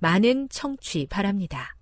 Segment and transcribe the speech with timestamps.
[0.00, 1.76] 많은 청취 바랍니다.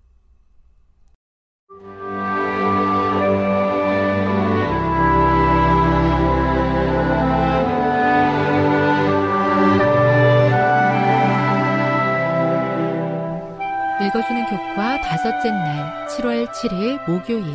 [14.01, 17.45] 읽어주는 교과 다섯째 날 7월 7일 목요일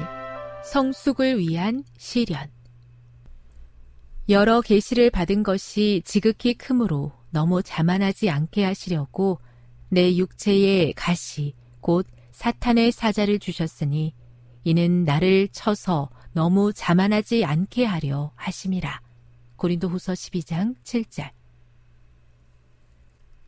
[0.62, 2.48] 성숙을 위한 시련
[4.28, 9.40] 여러 계시를 받은 것이 지극히 크므로 너무 자만하지 않게 하시려고
[9.94, 14.12] 내 육체에 가시 곧 사탄의 사자를 주셨으니
[14.64, 19.00] 이는 나를 쳐서 너무 자만하지 않게 하려 하심이라.
[19.56, 21.30] 고린도후서 12장 7절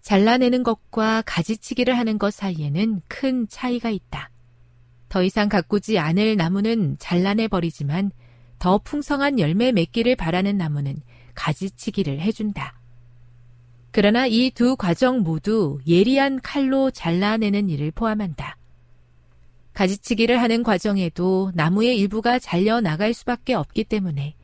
[0.03, 4.31] 잘라내는 것과 가지치기를 하는 것 사이에는 큰 차이가 있다.
[5.09, 8.13] 더 이상 가꾸지 않을 나무는 잘라내 버리지만
[8.61, 10.97] 더 풍성한 열매 맺기를 바라는 나무는
[11.35, 12.79] 가지치기를 해준다.
[13.97, 18.59] 그러나 이 두 과정 모두 예리한 칼로 잘라내는 일을 포함한다.
[19.73, 24.35] 가지치기를 하는 과정에도 나무의 일부가 잘려 나갈 수밖에 없기 때문에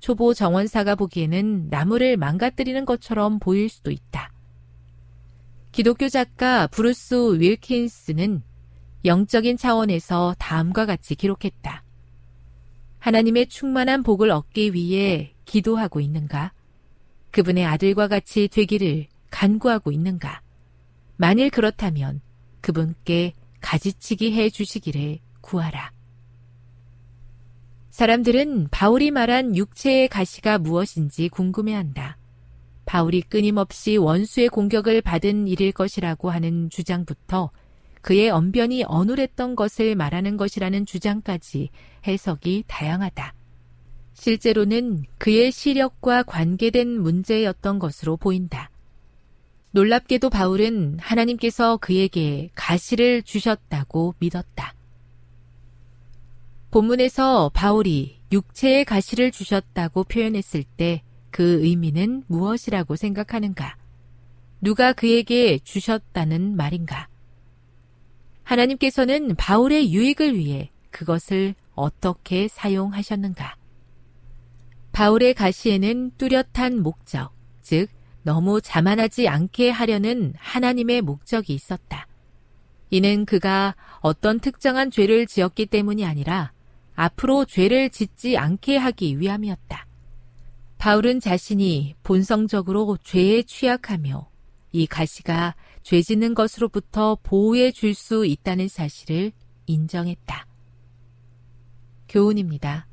[0.00, 4.34] 초보 정원사가 보기에는 나무를 망가뜨리는 것처럼 보일 수도 있다.
[5.72, 8.42] 기독교 작가 브루스 윌킨스는
[9.06, 11.84] 영적인 차원에서 다음과 같이 기록했다.
[12.98, 16.52] 하나님의 충만한 복을 얻기 위해 기도하고 있는가?
[17.30, 20.42] 그분의 아들과 같이 되기를 간구하고 있는가?
[21.16, 22.20] 만일 그렇다면
[22.60, 25.92] 그분께 가지치기 해 주시기를 구하라.
[27.90, 32.16] 사람들은 바울이 말한 육체의 가시가 무엇인지 궁금해한다.
[32.86, 37.50] 바울이 끊임없이 원수의 공격을 받은 일일 것이라고 하는 주장부터
[38.00, 41.70] 그의 언변이 어눌했던 것을 말하는 것이라는 주장까지
[42.06, 43.34] 해석이 다양하다.
[44.20, 48.70] 실제로는 그의 시력과 관계된 문제였던 것으로 보인다.
[49.72, 54.74] 놀랍게도 바울은 하나님께서 그에게 가시를 주셨다고 믿었다.
[56.70, 63.76] 본문에서 바울이 육체의 가시를 주셨다고 표현했을 때 그 의미는 무엇이라고 생각하는가?
[64.60, 67.08] 누가 그에게 주셨다는 말인가?
[68.42, 73.56] 하나님께서는 바울의 유익을 위해 그것을 어떻게 사용하셨는가?
[74.92, 77.32] 바울의 가시에는 뚜렷한 목적,
[77.62, 77.88] 즉,
[78.22, 82.06] 너무 자만하지 않게 하려는 하나님의 목적이 있었다.
[82.90, 86.52] 이는 그가 어떤 특정한 죄를 지었기 때문이 아니라
[86.94, 89.86] 앞으로 죄를 짓지 않게 하기 위함이었다.
[90.76, 94.28] 바울은 자신이 본성적으로 죄에 취약하며
[94.72, 99.32] 이 가시가 죄 짓는 것으로부터 보호해 줄 수 있다는 사실을
[99.66, 100.46] 인정했다.
[102.08, 102.89] 교훈입니다.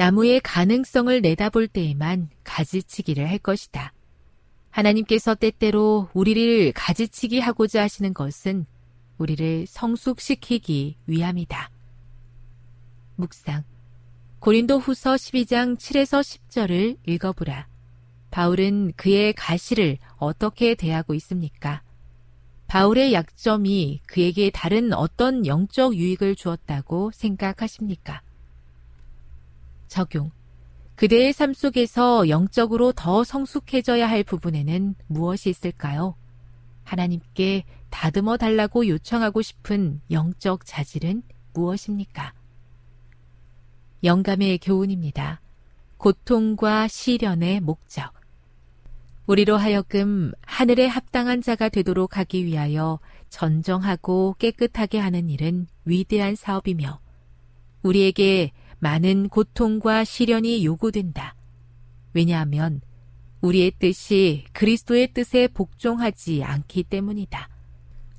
[0.00, 3.92] 나무의 가능성을 내다볼 때에만 가지치기를 할 것이다.
[4.70, 8.64] 하나님께서 때때로 우리를 가지치기 하고자 하시는 것은
[9.18, 11.70] 우리를 성숙시키기 위함이다.
[13.16, 13.64] 묵상.
[14.38, 17.68] 고린도 후서 12장 7에서 10절을 읽어보라.
[18.30, 21.82] 바울은 그의 가시를 어떻게 대하고 있습니까?
[22.68, 28.22] 바울의 약점이 그에게 다른 어떤 영적 유익을 주었다고 생각하십니까?
[29.90, 30.30] 적용.
[30.94, 36.14] 그대의 삶 속에서 영적으로 더 성숙해져야 할 부분에는 무엇이 있을까요?
[36.84, 41.22] 하나님께 다듬어 달라고 요청하고 싶은 영적 자질은
[41.52, 42.32] 무엇입니까?
[44.04, 45.40] 영감의 교훈입니다.
[45.96, 48.12] 고통과 시련의 목적.
[49.26, 52.98] 우리로 하여금 하늘에 합당한 자가 되도록 하기 위하여
[53.28, 57.00] 전정하고 깨끗하게 하는 일은 위대한 사업이며
[57.82, 61.36] 우리에게 많은 고통과 시련이 요구된다.
[62.12, 62.80] 왜냐하면
[63.40, 67.48] 우리의 뜻이 그리스도의 뜻에 복종하지 않기 때문이다.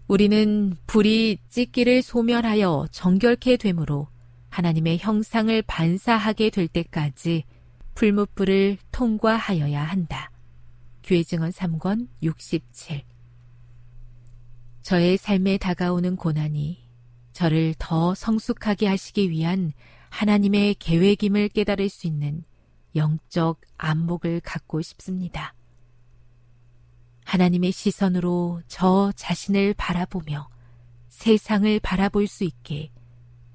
[0.08, 4.08] 우리는 불이 찢기를 소멸하여 정결케 되므로
[4.50, 7.44] 하나님의 형상을 반사하게 될 때까지
[7.96, 10.32] 풀무불을 통과하여야 한다.
[11.04, 13.04] 교회증언 3권 67
[14.82, 16.82] 저의 삶에 다가오는 고난이
[17.34, 19.74] 저를 더 성숙하게 하시기 위한
[20.12, 22.44] 하나님의 계획임을 깨달을 수 있는
[22.96, 25.56] 영적 안목을 갖고 싶습니다.
[27.26, 30.50] 하나님의 시선으로 저 자신을 바라보며
[31.08, 32.92] 세상을 바라볼 수 있게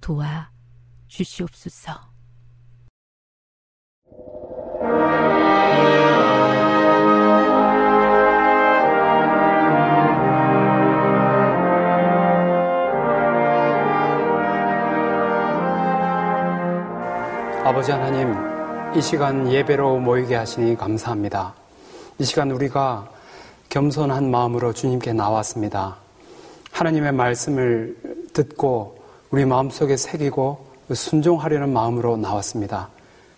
[0.00, 0.50] 도와
[1.08, 2.15] 주시옵소서.
[17.66, 18.32] 아버지 하나님,
[18.96, 21.52] 이 시간 예배로 모이게 하시니 감사합니다.
[22.20, 23.10] 이 시간 우리가
[23.70, 25.96] 겸손한 마음으로 주님께 나왔습니다.
[26.70, 27.96] 하나님의 말씀을
[28.32, 29.02] 듣고
[29.32, 30.64] 우리 마음속에 새기고
[30.94, 32.88] 순종하려는 마음으로 나왔습니다.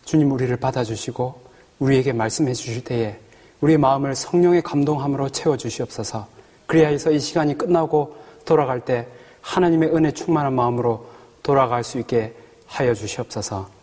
[0.04, 1.40] 주님 우리를 받아주시고
[1.78, 3.18] 우리에게 말씀해 주실 때에
[3.62, 6.26] 우리의 마음을 성령의 감동함으로 채워 주시옵소서.
[6.66, 8.14] 그래야 해서 이 시간이 끝나고
[8.44, 9.08] 돌아갈 때
[9.40, 11.06] 하나님의 은혜 충만한 마음으로
[11.42, 12.34] 돌아갈 수 있게
[12.66, 13.77] 하여 주시옵소서.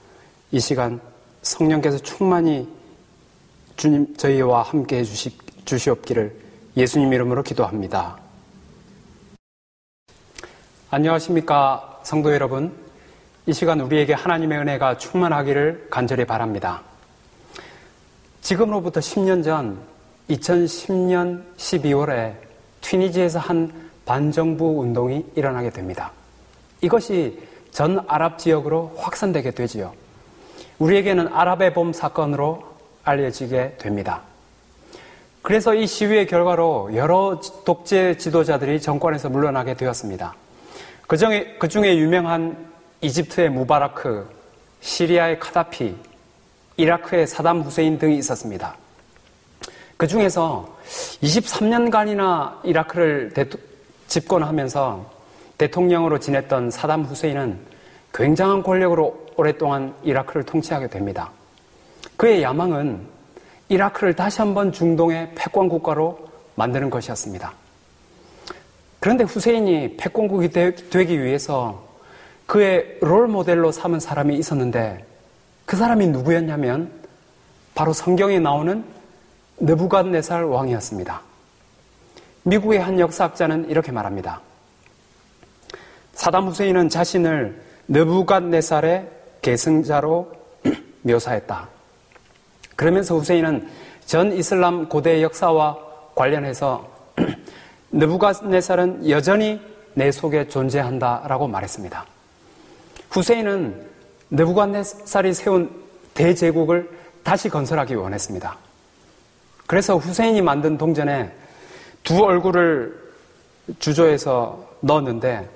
[0.56, 1.02] 이 시간
[1.42, 2.66] 성령께서 충만히
[3.76, 6.34] 주님 저희와 함께 해 주시, 주시옵기를
[6.78, 8.18] 예수님 이름으로 기도합니다.
[10.92, 12.74] 안녕하십니까 성도 여러분.
[13.48, 16.84] 이 시간 우리에게 하나님의 은혜가 충만하기를 간절히 바랍니다.
[18.40, 19.78] 지금으로부터 10년 전
[20.30, 22.34] 2010년 12월에
[22.80, 26.14] 튀니지에서 한 반정부 운동이 일어나게 됩니다.
[26.80, 30.05] 이것이 전 아랍 지역으로 확산되게 되지요.
[30.80, 32.64] 우리에게는 아랍의 봄 사건으로
[33.04, 34.22] 알려지게 됩니다.
[35.42, 40.36] 그래서 이 시위의 결과로 여러 독재 지도자들이 정권에서 물러나게 되었습니다.
[41.08, 42.58] 그 중에, 그 중에 유명한
[43.02, 44.28] 이집트의 무바라크,
[44.82, 45.96] 시리아의 카다피,
[46.78, 48.76] 이라크의 사담 후세인 등이 있었습니다.
[49.98, 50.78] 그 중에서
[51.22, 53.32] 23년간이나 이라크를
[54.08, 55.14] 집권하면서
[55.58, 57.75] 대통령으로 지냈던 사담 후세인은
[58.16, 61.32] 굉장한 권력으로 오랫동안 이라크를 통치하게 됩니다.
[62.16, 63.02] 그의 야망은
[63.68, 66.18] 이라크를 다시 한번 중동의 패권 국가로
[66.56, 67.52] 만드는 것이었습니다.
[69.02, 71.86] 그런데 후세인이 패권국이 되기 위해서
[72.46, 75.04] 그의 롤 모델로 삼은 사람이 있었는데
[75.66, 76.92] 그 사람이 누구였냐면
[77.74, 78.86] 바로 성경에 나오는
[79.58, 81.22] 느부갓네살 왕이었습니다.
[82.44, 84.40] 미국의 한 역사학자는 이렇게 말합니다.
[86.14, 89.10] 사담 후세인은 자신을 느부갓네살의
[89.42, 90.32] 계승자로
[91.04, 91.70] 묘사했다.
[92.76, 93.68] 그러면서 후세인은
[94.06, 95.78] 전 이슬람 고대 역사와
[96.16, 96.90] 관련해서
[97.92, 99.62] 느부갓네살은 여전히
[99.94, 102.06] 내 속에 존재한다라고 말했습니다.
[103.10, 103.88] 후세인은
[104.32, 105.72] 느부갓네살이 세운
[106.14, 106.90] 대제국을
[107.24, 108.58] 다시 건설하기 원했습니다.
[109.68, 111.32] 그래서 후세인이 만든 동전에
[112.04, 113.04] 두 얼굴을
[113.80, 115.50] 주조해서 넣었는데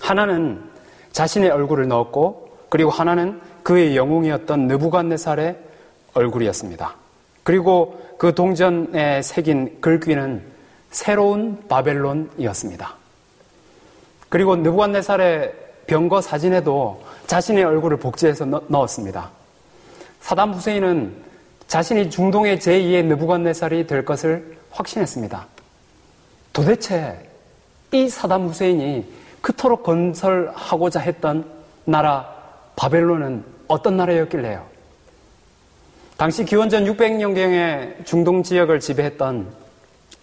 [0.00, 0.69] 하나는
[1.12, 5.56] 자신의 얼굴을 넣었고 그리고 하나는 그의 영웅이었던 느부갓네살의
[6.14, 6.94] 얼굴이었습니다.
[7.42, 10.42] 그리고 그 동전에 새긴 글귀는
[10.90, 12.94] 새로운 바벨론이었습니다.
[14.28, 15.54] 그리고 느부갓네살의
[15.86, 19.30] 병거 사진에도 자신의 얼굴을 복제해서 넣었습니다.
[20.20, 21.14] 사담 후세인은
[21.66, 25.46] 자신이 중동의 제2의 느부갓네살이 될 것을 확신했습니다.
[26.52, 27.18] 도대체
[27.92, 31.44] 이 사담 후세인이 그토록 건설하고자 했던
[31.84, 32.34] 나라
[32.76, 34.66] 바벨론은 어떤 나라였길래요?
[36.16, 39.50] 당시 기원전 600년경의 중동 지역을 지배했던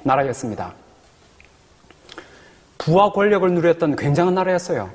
[0.03, 0.73] 나라였습니다.
[2.77, 4.89] 부와 권력을 누렸던 굉장한 나라였어요.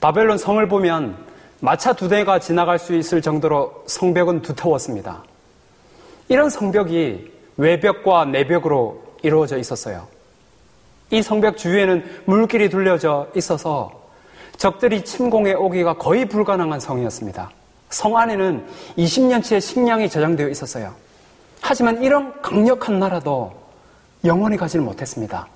[0.00, 1.16] 바벨론 성을 보면
[1.60, 5.24] 마차 두 대가 지나갈 수 있을 정도로 성벽은 두터웠습니다.
[6.28, 10.06] 이런 성벽이 외벽과 내벽으로 이루어져 있었어요.
[11.10, 13.92] 이 성벽 주위에는 물길이 둘려져 있어서
[14.56, 17.50] 적들이 침공해 오기가 거의 불가능한 성이었습니다.
[17.90, 18.64] 성 안에는
[18.96, 20.94] 20년치의 식량이 저장되어 있었어요.
[21.60, 23.52] 하지만 이런 강력한 나라도
[24.24, 25.48] 영원히 가지는 못했습니다.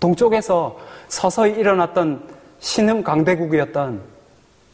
[0.00, 0.78] 동쪽에서
[1.08, 2.22] 서서히 일어났던
[2.58, 4.00] 신흥 강대국이었던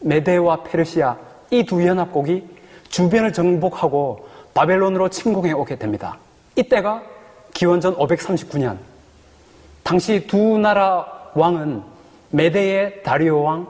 [0.00, 1.16] 메데와 페르시아
[1.50, 2.49] 이 두 연합국이
[2.88, 6.16] 주변을 정복하고 바벨론으로 침공해 오게 됩니다.
[6.57, 7.02] 이때가
[7.52, 8.89] 기원전 539년.
[9.83, 11.83] 당시 두 나라 왕은
[12.31, 13.67] 메데의 다리오 왕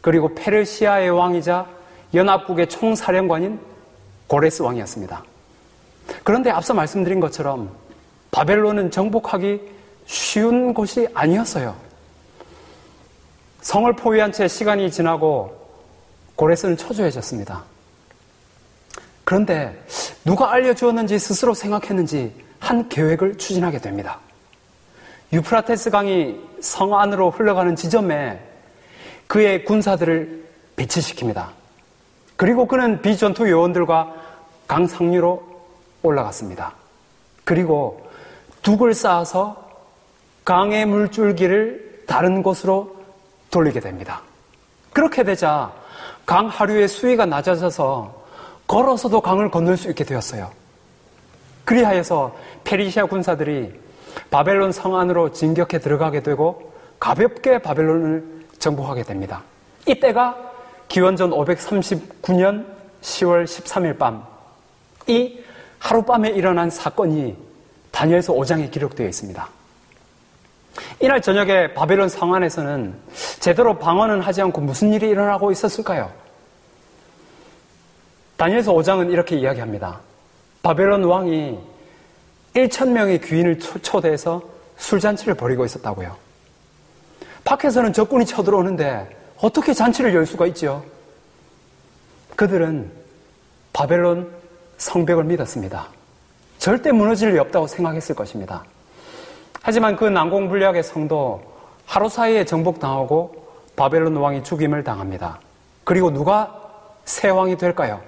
[0.00, 1.66] 그리고 페르시아의 왕이자
[2.14, 3.60] 연합국의 총사령관인
[4.26, 5.24] 고레스 왕이었습니다.
[6.24, 7.70] 그런데 앞서 말씀드린 것처럼
[8.30, 9.60] 바벨론은 정복하기
[10.06, 11.74] 쉬운 곳이 아니었어요.
[13.60, 15.56] 성을 포위한 채 시간이 지나고
[16.36, 17.64] 고레스는 초조해졌습니다.
[19.24, 19.84] 그런데
[20.24, 24.20] 누가 알려주었는지 스스로 생각했는지 한 계획을 추진하게 됩니다.
[25.32, 28.40] 유프라테스 강이 성 안으로 흘러가는 지점에
[29.26, 31.48] 그의 군사들을 배치시킵니다.
[32.36, 34.14] 그리고 그는 비전투 요원들과
[34.66, 35.42] 강 상류로
[36.02, 36.72] 올라갔습니다.
[37.44, 38.08] 그리고
[38.62, 39.68] 둑을 쌓아서
[40.44, 42.96] 강의 물줄기를 다른 곳으로
[43.50, 44.22] 돌리게 됩니다.
[44.92, 45.72] 그렇게 되자
[46.24, 48.24] 강 하류의 수위가 낮아져서
[48.66, 50.50] 걸어서도 강을 건널 수 있게 되었어요.
[51.64, 53.87] 그리하여서 페리시아 군사들이
[54.30, 59.42] 바벨론 성 안으로 진격해 들어가게 되고 가볍게 바벨론을 정복하게 됩니다.
[59.86, 60.36] 이때가
[60.88, 62.66] 기원전 539년
[63.02, 64.26] 10월 13일 밤,
[65.06, 65.40] 이
[65.78, 67.36] 하룻밤에 일어난 사건이
[67.90, 69.48] 다니엘서 5장에 기록되어 있습니다.
[71.00, 72.94] 이날 저녁에 바벨론 성 안에서는
[73.40, 76.10] 제대로 방언은 하지 않고 무슨 일이 일어나고 있었을까요?
[78.36, 80.00] 다니엘서 5장은 이렇게 이야기합니다.
[80.62, 81.58] 바벨론 왕이
[82.54, 84.42] 1천 명의 귀인을 초대해서
[84.76, 86.16] 술잔치를 벌이고 있었다고요.
[87.44, 90.84] 밖에서는 적군이 쳐들어오는데 어떻게 잔치를 열 수가 있죠?
[92.36, 92.90] 그들은
[93.72, 94.30] 바벨론
[94.76, 95.88] 성벽을 믿었습니다.
[96.58, 98.64] 절대 무너질 리 없다고 생각했을 것입니다.
[99.62, 101.42] 하지만 그 난공불락의 성도
[101.86, 105.40] 하루 사이에 정복당하고 바벨론 왕이 죽임을 당합니다.
[105.84, 106.54] 그리고 누가
[107.04, 108.00] 새 왕이 될까요?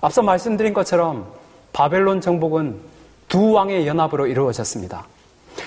[0.00, 1.32] 앞서 말씀드린 것처럼
[1.76, 2.80] 바벨론 정복은
[3.28, 5.04] 두 왕의 연합으로 이루어졌습니다.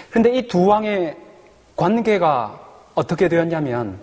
[0.09, 1.15] 그런데 이 두 왕의
[1.75, 2.59] 관계가
[2.95, 3.99] 어떻게 되었냐면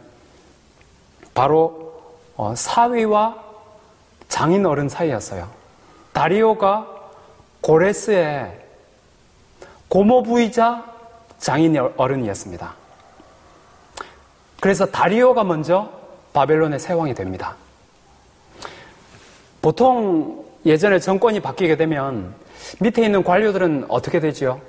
[1.35, 2.01] 바로
[2.37, 3.43] 어, 사위와
[4.29, 5.51] 장인 어른 사이였어요.
[6.13, 6.87] 다리오가
[7.61, 8.57] 고레스의
[9.89, 10.85] 고모부이자
[11.39, 12.73] 장인 어른이었습니다.
[14.61, 15.91] 그래서 다리오가 먼저
[16.33, 17.57] 바벨론의 세왕이 됩니다.
[19.61, 22.35] 보통 예전에 정권이 바뀌게 되면
[22.81, 24.61] 밑에 있는 관료들은 어떻게 되지요?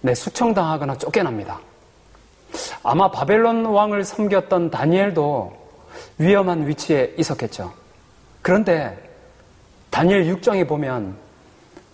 [0.00, 1.60] 네, 수청당하거나 쫓겨납니다.
[2.82, 5.52] 아마 바벨론 왕을 섬겼던 다니엘도
[6.18, 7.72] 위험한 위치에 있었겠죠.
[8.40, 8.98] 그런데
[9.90, 11.16] 다니엘 6장에 보면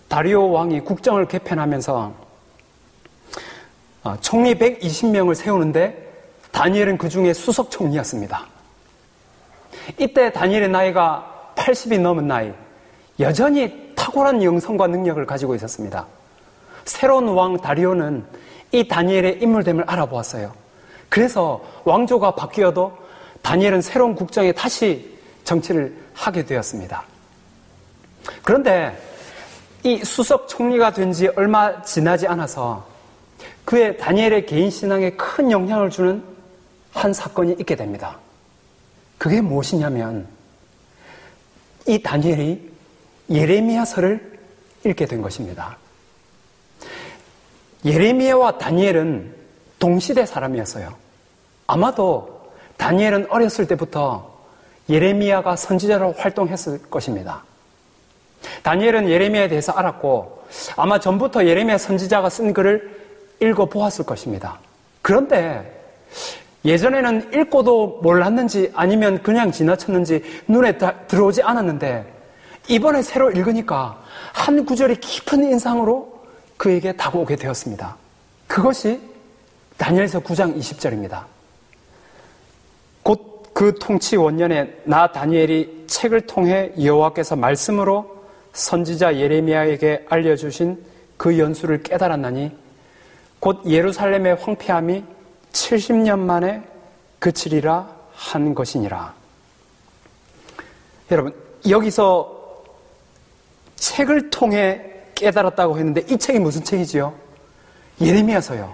[0.07, 2.13] 다리오 왕이 국정을 개편하면서
[4.03, 6.07] 어, 총리 120명을 세우는데
[6.51, 8.47] 다니엘은 그 중에 수석 총리였습니다.
[9.99, 12.53] 이때 다니엘의 나이가 80이 넘은 나이,
[13.19, 16.05] 여전히 탁월한 영성과 능력을 가지고 있었습니다.
[16.85, 18.23] 새로운 왕 다리오는
[18.71, 20.53] 이 다니엘의 인물됨을 알아보았어요.
[21.09, 22.97] 그래서 왕조가 바뀌어도
[23.41, 27.03] 다니엘은 새로운 국정에 다시 정치를 하게 되었습니다.
[28.43, 28.97] 그런데
[29.83, 32.85] 이 수석 총리가 된 지 얼마 지나지 않아서
[33.65, 36.23] 그의 다니엘의 개인 신앙에 큰 영향을 주는
[36.91, 38.17] 한 사건이 있게 됩니다.
[39.17, 40.27] 그게 무엇이냐면
[41.87, 42.68] 이 다니엘이
[43.29, 44.39] 예레미야서를
[44.85, 45.77] 읽게 된 것입니다.
[47.85, 49.35] 예레미야와 다니엘은
[49.79, 50.93] 동시대 사람이었어요.
[51.67, 54.39] 아마도 다니엘은 어렸을 때부터
[54.89, 57.43] 예레미야가 선지자로 활동했을 것입니다.
[58.63, 60.43] 다니엘은 예레미야에 대해서 알았고
[60.75, 62.99] 아마 전부터 예레미야 선지자가 쓴 글을
[63.41, 64.59] 읽어 보았을 것입니다.
[65.01, 65.79] 그런데
[66.65, 72.18] 예전에는 읽고도 몰랐는지 아니면 그냥 지나쳤는지 눈에 들어오지 않았는데
[72.69, 74.01] 이번에 새로 읽으니까
[74.33, 76.23] 한 구절이 깊은 인상으로
[76.55, 77.97] 그에게 다가오게 되었습니다.
[78.47, 79.01] 그것이
[79.77, 81.23] 다니엘서 9장 20절입니다.
[83.03, 88.23] 곧 그 통치 원년에 나 다니엘이 책을 통해 여호와께서 말씀으로
[88.53, 90.81] 선지자 예레미야에게 알려주신
[91.17, 92.55] 그 연수를 깨달았나니
[93.41, 95.03] 곧 예루살렘의 황폐함이
[95.51, 96.63] 70년 만에
[97.19, 99.13] 그치리라 한 것이니라.
[101.11, 101.33] 여러분,
[101.67, 102.38] 여기서
[103.79, 104.81] 책을 통해
[105.15, 107.13] 깨달았다고 했는데 이 책이 무슨 책이지요?
[108.01, 108.73] 예레미야서요.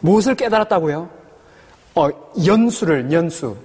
[0.00, 1.08] 무엇을 깨달았다고요?
[1.94, 2.08] 어,
[2.44, 3.56] 연수를, 연수.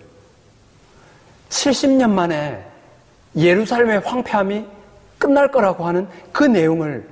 [1.50, 2.66] 70년 만에
[3.36, 4.66] 예루살렘의 황폐함이
[5.18, 7.08] 끝날 거라고 하는 그 내용을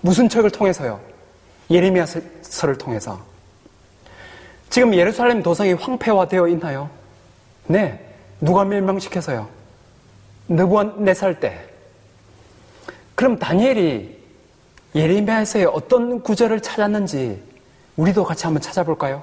[0.00, 1.00] 무슨 책을 통해서요?
[1.70, 3.20] 예레미야서를 통해서.
[4.68, 6.90] 지금 예루살렘 도성이 황폐화되어 있나요?
[7.66, 8.00] 네.
[8.40, 9.48] 누가 멸망시켜서요?
[10.48, 11.73] 느부한네살 때.
[13.14, 14.18] 그럼 다니엘이
[14.94, 17.42] 예레미야에서의 어떤 구절을 찾았는지
[17.96, 19.22] 우리도 같이 한번 찾아볼까요?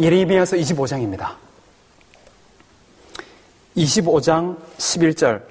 [0.00, 1.34] 예레미야서 25장입니다.
[3.76, 5.42] 25장 11절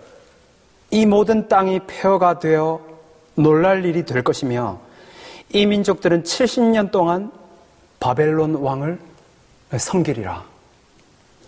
[0.91, 2.81] 이 모든 땅이 폐허가 되어
[3.35, 4.79] 놀랄 일이 될 것이며
[5.53, 7.31] 이 민족들은 70년 동안
[7.99, 8.99] 바벨론 왕을
[9.77, 10.43] 섬기리라.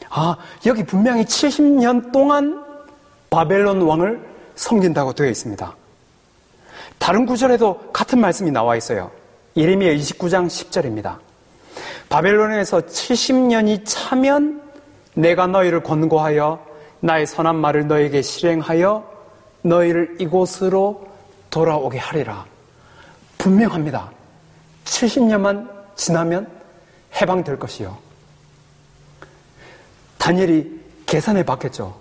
[0.09, 2.63] 아, 여기 분명히 70년 동안
[3.29, 4.21] 바벨론 왕을
[4.55, 5.75] 섬긴다고 되어 있습니다.
[7.01, 9.09] 다른 구절에도 같은 말씀이 나와 있어요.
[9.57, 11.17] 예레미야 29장 10절입니다.
[12.09, 14.61] 바벨론에서 70년이 차면
[15.15, 16.63] 내가 너희를 권고하여
[16.99, 19.03] 나의 선한 말을 너에게 실행하여
[19.63, 21.07] 너희를 이곳으로
[21.49, 22.45] 돌아오게 하리라.
[23.39, 24.11] 분명합니다.
[24.85, 26.47] 70년만 지나면
[27.19, 27.97] 해방될 것이요.
[30.19, 31.99] 다니엘이 계산해 봤겠죠.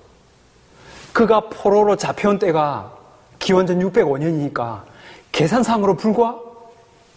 [1.15, 2.93] 그가 포로로 잡혀온 때가
[3.39, 4.90] 기원전 605년이니까
[5.33, 6.39] 계산상으로 불과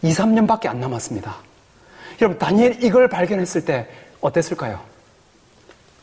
[0.01, 1.36] 2, 3년밖에 안 남았습니다.
[2.22, 3.89] 여러분, 다니엘 이걸 발견했을 때
[4.22, 4.79] 어땠을까요?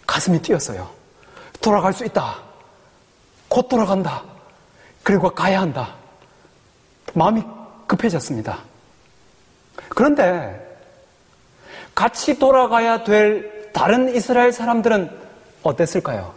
[0.07, 0.91] 가슴이 뛰었어요.
[1.61, 2.43] 돌아갈 수 있다.
[3.49, 4.23] 곧 돌아간다.
[5.03, 5.95] 그리고 가야 한다.
[7.15, 7.43] 마음이
[7.87, 8.59] 급해졌습니다.
[9.89, 10.69] 그런데
[11.95, 15.11] 같이 돌아가야 될 다른 이스라엘 사람들은
[15.63, 16.33] 어땠을까요?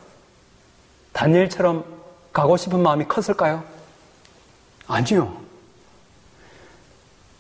[1.13, 1.85] 다니엘처럼
[2.31, 3.63] 가고 싶은 마음이 컸을까요?
[4.87, 5.42] 아니요.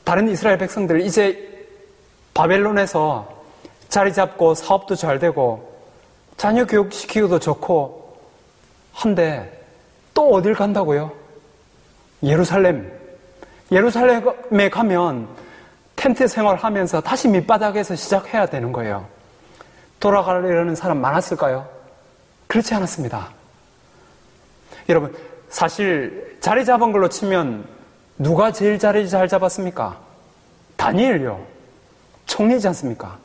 [0.03, 1.67] 다른 이스라엘 백성들 이제
[2.33, 3.43] 바벨론에서
[3.89, 5.71] 자리 잡고 사업도 잘 되고
[6.35, 8.17] 자녀 교육 시키기도 좋고
[8.91, 9.65] 한데
[10.13, 11.11] 또 어딜 간다고요?
[12.21, 12.91] 예루살렘.
[13.71, 15.27] 예루살렘에 가면
[15.95, 19.07] 텐트 생활하면서 다시 밑바닥에서 시작해야 되는 거예요.
[19.99, 21.67] 돌아가려는 사람 많았을까요?
[22.47, 23.29] 그렇지 않았습니다.
[24.89, 25.15] 여러분,
[25.49, 27.65] 사실 자리 잡은 걸로 치면
[28.17, 29.99] 누가 제일 자리 잘 잡았습니까?
[30.77, 31.45] 다니엘요.
[32.25, 33.17] 총리지 않습니까?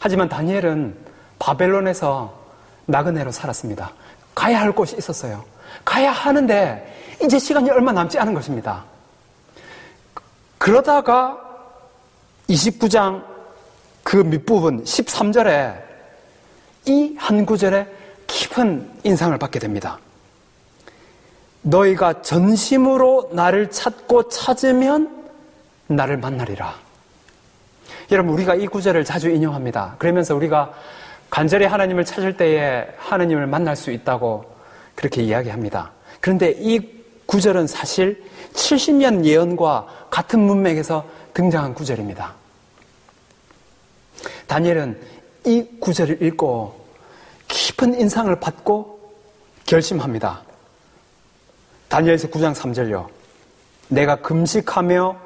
[0.00, 0.96] 하지만 다니엘은
[1.38, 2.34] 바벨론에서
[2.86, 3.92] 나그네로 살았습니다.
[4.34, 5.44] 가야 할 곳이 있었어요.
[5.84, 8.84] 가야 하는데 이제 시간이 얼마 남지 않은 것입니다.
[10.58, 11.38] 그러다가
[12.48, 13.24] 29장
[14.02, 15.82] 그 밑부분 13절에
[16.86, 17.86] 이 한 구절에
[18.26, 19.98] 깊은 인상을 받게 됩니다.
[21.64, 25.24] 너희가 전심으로 나를 찾고 찾으면
[25.86, 26.74] 나를 만나리라.
[28.10, 29.96] 여러분, 우리가 이 구절을 자주 인용합니다.
[29.98, 30.72] 그러면서 우리가
[31.30, 34.44] 간절히 하나님을 찾을 때에 하나님을 만날 수 있다고
[34.94, 35.90] 그렇게 이야기합니다.
[36.20, 36.80] 그런데 이
[37.26, 38.22] 구절은 사실
[38.52, 42.34] 70년 예언과 같은 문맥에서 등장한 구절입니다.
[44.46, 45.00] 다니엘은
[45.46, 46.84] 이 구절을 읽고
[47.48, 49.14] 깊은 인상을 받고
[49.66, 50.42] 결심합니다.
[51.94, 53.06] 다니엘서 9장 3절요.
[53.86, 55.16] 내가 금식하며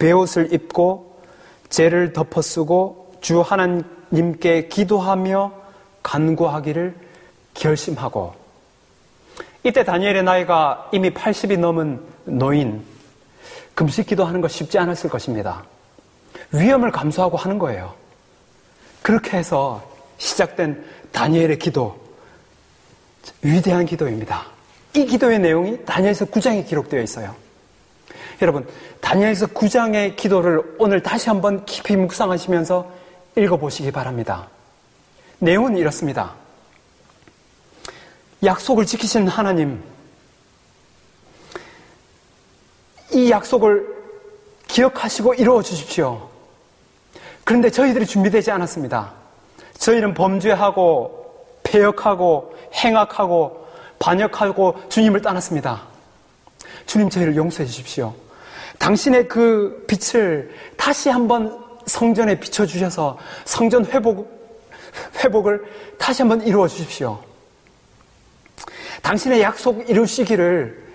[0.00, 1.22] 베옷을 입고
[1.68, 5.52] 죄를 덮어쓰고 주 하나님께 기도하며
[6.02, 6.96] 간구하기를
[7.54, 8.34] 결심하고
[9.62, 12.84] 이때 다니엘의 나이가 이미 80이 넘은 노인
[13.76, 15.62] 금식 기도하는 것 쉽지 않았을 것입니다.
[16.50, 17.94] 위험을 감수하고 하는 거예요.
[19.02, 21.96] 그렇게 해서 시작된 다니엘의 기도
[23.40, 24.57] 위대한 기도입니다.
[24.98, 27.36] 이 기도의 내용이 다니엘서 9장에 기록되어 있어요.
[28.42, 28.66] 여러분,
[29.00, 32.90] 다니엘서 9장의 기도를 오늘 다시 한번 깊이 묵상하시면서
[33.36, 34.48] 읽어보시기 바랍니다.
[35.38, 36.34] 내용은 이렇습니다.
[38.42, 39.80] 약속을 지키신 하나님,
[43.12, 43.86] 이 약속을
[44.66, 46.28] 기억하시고 이루어 주십시오.
[47.44, 49.12] 그런데 저희들이 준비되지 않았습니다.
[49.78, 53.67] 저희는 범죄하고, 폐역하고, 행악하고,
[53.98, 55.82] 반역하고 주님을 떠났습니다.
[56.86, 58.14] 주님 저희를 용서해 주십시오.
[58.78, 64.30] 당신의 그 빛을 다시 한번 성전에 비춰주셔서 성전 회복,
[65.22, 65.64] 회복을
[65.98, 67.22] 다시 한번 이루어 주십시오.
[69.02, 70.86] 당신의 약속 이루시기를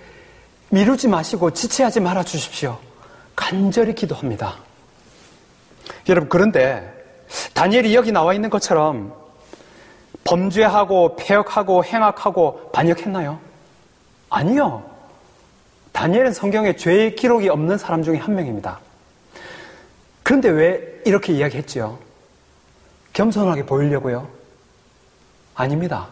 [0.70, 2.80] 미루지 마시고 지체하지 말아 주십시오.
[3.36, 4.58] 간절히 기도합니다.
[6.10, 6.92] 여러분, 그런데
[7.54, 9.23] 다니엘이 여기 나와 있는 것처럼
[10.24, 13.40] 범죄하고 폐역하고 행악하고 반역했나요?
[14.30, 14.84] 아니요.
[15.92, 18.80] 다니엘은 성경에 죄의 기록이 없는 사람 중에 한 명입니다.
[20.24, 22.00] 그런데 왜 이렇게 이야기했지요?
[23.14, 24.28] 겸손하게 보이려고요?
[25.54, 26.08] 아닙니다.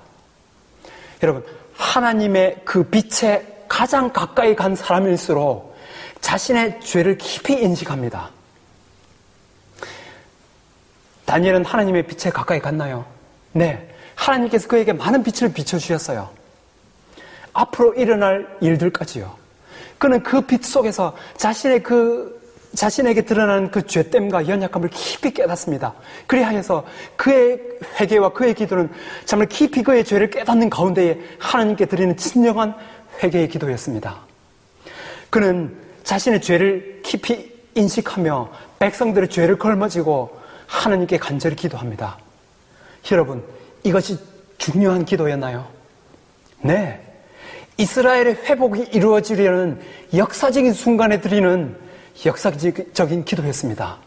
[1.23, 1.43] 여러분,
[1.73, 5.75] 하나님의 그 빛에 가장 가까이 간 사람일수록
[6.19, 8.29] 자신의 죄를 깊이 인식합니다.
[11.25, 13.05] 다니엘은 하나님의 빛에 가까이 갔나요?
[13.53, 13.90] 네.
[14.21, 16.29] 하나님께서 그에게 많은 빛을 비춰주셨어요.
[17.53, 19.35] 앞으로 일어날 일들까지요.
[19.97, 22.39] 그는 그 빛 속에서 자신의 그
[22.75, 25.93] 자신에게 드러나는 그 죄됨과 연약함을 깊이 깨닫습니다.
[26.27, 26.85] 그리하여서
[27.17, 27.59] 그의
[27.99, 28.89] 회개와 그의 기도는
[29.25, 32.75] 정말 깊이 그의 죄를 깨닫는 가운데에 하나님께 드리는 진정한
[33.21, 34.19] 회개의 기도였습니다.
[35.29, 42.17] 그는 자신의 죄를 깊이 인식하며 백성들의 죄를 걸머지고 하나님께 간절히 기도합니다.
[43.11, 43.43] 여러분,
[43.83, 44.17] 이것이
[44.57, 45.67] 중요한 기도였나요?
[46.61, 46.99] 네.
[47.77, 49.81] 이스라엘의 회복이 이루어지려는
[50.13, 51.75] 역사적인 순간에 드리는
[52.25, 53.97] 역사적인 기도였습니다.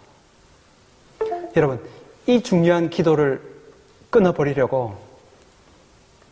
[1.57, 1.81] 여러분,
[2.27, 3.41] 이 중요한 기도를
[4.11, 4.97] 끊어버리려고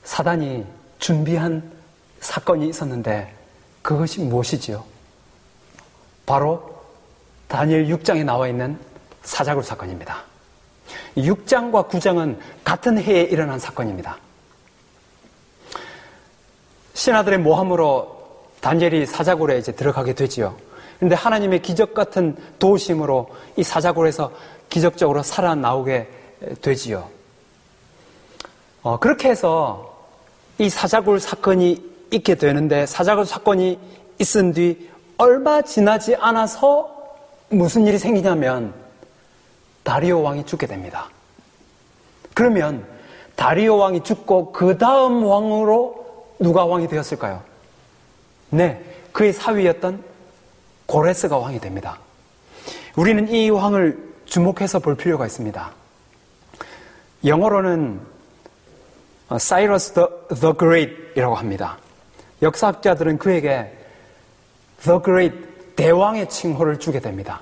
[0.05, 0.65] 사단이
[0.99, 1.73] 준비한
[2.21, 3.35] 사건이 있었는데
[3.83, 4.85] 그것이 무엇이지요?
[6.25, 6.81] 바로
[7.49, 8.79] 다니엘 6장에 나와 있는
[9.23, 10.32] 사자굴 사건입니다.
[11.17, 14.19] 6장과 9장은 같은 해에 일어난 사건입니다.
[16.95, 18.21] 신하들의 모함으로
[18.61, 20.57] 다니엘이 사자굴에 이제 들어가게 되지요.
[20.99, 24.33] 그런데 하나님의 기적 같은 도우심으로 이 사자굴에서
[24.69, 26.09] 기적적으로 살아나오게
[26.61, 27.09] 되지요.
[28.83, 30.07] 어, 그렇게 해서
[30.59, 33.79] 이 사자굴 사건이 있게 되는데 사자굴 사건이
[34.19, 36.91] 있은 뒤 얼마 지나지 않아서
[37.49, 38.75] 무슨 일이 생기냐면
[39.83, 41.09] 다리오 왕이 죽게 됩니다.
[42.35, 42.87] 그러면
[43.37, 47.43] 다리오 왕이 죽고 그 다음 왕으로 누가 왕이 되었을까요?
[48.51, 50.05] 네, 그의 사위였던
[50.87, 51.99] 고레스가 왕이 됩니다.
[52.97, 55.73] 우리는 이 왕을 주목해서 볼 필요가 있습니다.
[57.25, 58.01] 영어로는
[59.39, 60.09] 사이러스 the,
[60.41, 61.79] the Great이라고 합니다.
[62.43, 63.73] 역사학자들은 그에게
[64.83, 67.41] The Great 대왕의 칭호를 주게 됩니다.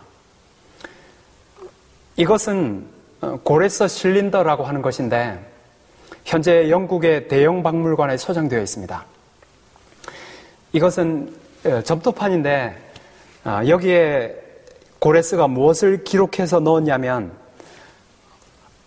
[2.20, 2.84] 이것은
[3.22, 5.38] 어, 고레서 실린더라고 하는 것인데
[6.26, 9.06] 현재 영국의 대형 박물관에 소장되어 있습니다.
[10.74, 12.76] 이것은 어, 점토판인데
[13.44, 14.36] 아, 여기에
[14.98, 17.32] 고레스가 무엇을 기록해서 넣었냐면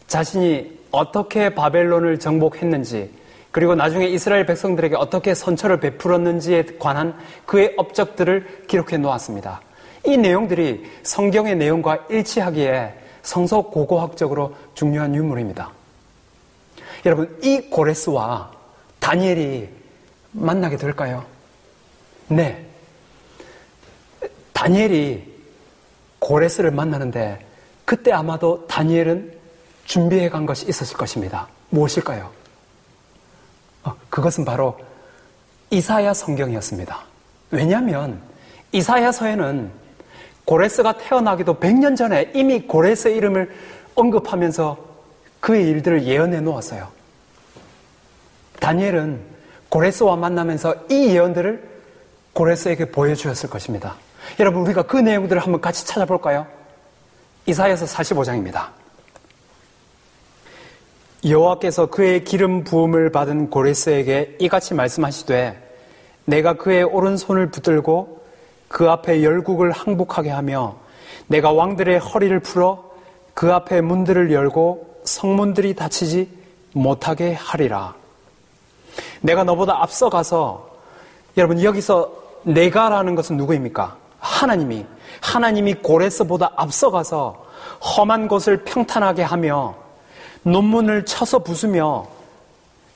[0.05, 3.09] 자신이 어떻게 바벨론을 정복했는지
[3.49, 7.17] 그리고 나중에 이스라엘 백성들에게 어떻게 선처를 베풀었는지에 관한
[7.47, 9.59] 그의 업적들을 기록해 놓았습니다.
[10.05, 15.71] 이 내용들이 성경의 내용과 일치하기에 성서 고고학적으로 중요한 유물입니다.
[17.05, 18.51] 여러분, 이 고레스와
[18.99, 19.69] 다니엘이
[20.31, 21.25] 만나게 될까요?
[22.27, 22.65] 네.
[24.53, 25.33] 다니엘이
[26.19, 27.45] 고레스를 만나는데
[27.85, 29.37] 그때 아마도 다니엘은
[29.85, 31.47] 준비해 간 것이 있었을 것입니다.
[31.69, 32.31] 무엇일까요?
[33.83, 34.77] 어, 그것은 바로
[35.69, 37.03] 이사야 성경이었습니다.
[37.51, 38.21] 왜냐하면
[38.71, 39.82] 이사야서에는
[40.45, 43.51] 고레스가 태어나기도 100년 전에 이미 고레스의 이름을
[43.95, 44.77] 언급하면서
[45.39, 46.87] 그의 일들을 예언해 놓았어요.
[48.59, 49.19] 다니엘은
[49.69, 51.69] 고레스와 만나면서 이 예언들을
[52.33, 53.95] 고레스에게 보여주었을 것입니다.
[54.39, 56.47] 여러분, 우리가 그 내용들을 한번 같이 찾아볼까요?
[57.45, 58.69] 이사야서 45장입니다.
[61.25, 65.57] 여호와께서 그의 기름 부음을 받은 고레스에게 이같이 말씀하시되
[66.25, 68.22] 내가 그의 오른손을 붙들고
[68.73, 70.73] 그 앞에 열국을 항복하게 하며
[71.27, 72.83] 내가 왕들의 허리를 풀어
[73.35, 76.27] 그 앞에 문들을 열고 성문들이 닫히지
[76.73, 77.93] 못하게 하리라.
[79.21, 80.71] 내가 너보다 앞서가서
[81.37, 83.95] 여러분 여기서 내가라는 것은 누구입니까?
[84.17, 84.87] 하나님이
[85.21, 87.45] 하나님이 고레스보다 앞서가서
[87.79, 89.75] 험한 곳을 평탄하게 하며
[90.41, 92.07] 논문을 쳐서 부수며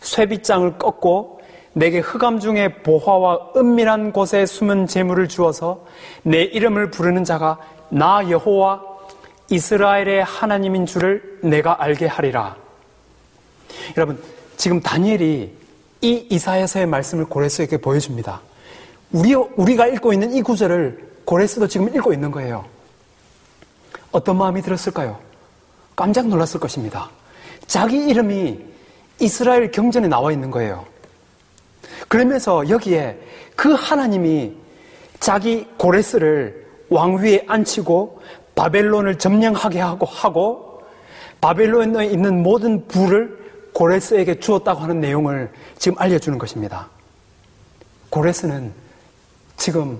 [0.01, 1.36] 쇠빗장을 꺾고
[1.77, 5.85] 내게 흑암 중에 보화와 은밀한 곳에 숨은 재물을 주어서
[6.23, 7.59] 내 이름을 부르는 자가
[7.89, 8.81] 나 여호와
[9.51, 12.55] 이스라엘의 하나님인 줄을 내가 알게 하리라.
[13.95, 14.19] 여러분,
[14.57, 15.55] 지금 다니엘이
[16.01, 18.41] 이 이사야서의 말씀을 고레스에게 보여줍니다.
[19.11, 22.65] 우리, 우리가 읽고 있는 이 구절을 고레스도 지금 읽고 있는 거예요.
[24.11, 25.19] 어떤 마음이 들었을까요?
[25.95, 27.11] 깜짝 놀랐을 것입니다.
[27.67, 28.65] 자기 이름이
[29.19, 30.96] 이스라엘 경전에 나와 있는 거예요.
[32.07, 33.19] 그러면서 여기에
[33.55, 34.55] 그 하나님이
[35.19, 38.21] 자기 고레스를 왕위에 앉히고
[38.55, 40.81] 바벨론을 점령하게 하고 하고
[41.41, 43.37] 바벨론에 있는 모든 부를
[43.73, 46.87] 고레스에게 주었다고 하는 내용을 지금 알려주는 것입니다.
[48.09, 48.73] 고레스는
[49.57, 49.99] 지금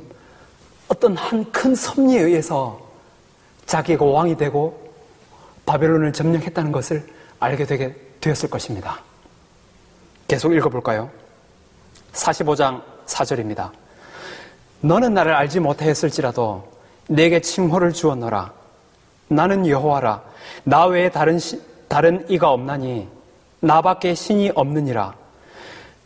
[0.87, 2.79] 어떤 한 큰 섭리에 의해서
[3.65, 4.91] 자기가 왕이 되고
[5.65, 7.05] 바벨론을 점령했다는 것을
[7.39, 9.01] 알게 되게 되었을 것입니다.
[10.27, 11.11] 계속 읽어볼까요?
[12.17, 13.71] 45장 4절입니다.
[14.81, 16.67] 너는 나를 알지 못하였을지라도
[17.07, 18.53] 내게 칭호를 주었노라.
[19.29, 20.21] 나는 여호와라.
[20.63, 23.07] 나 외에 다른 시, 다른 이가 없나니
[23.59, 25.15] 나밖에 신이 없느니라.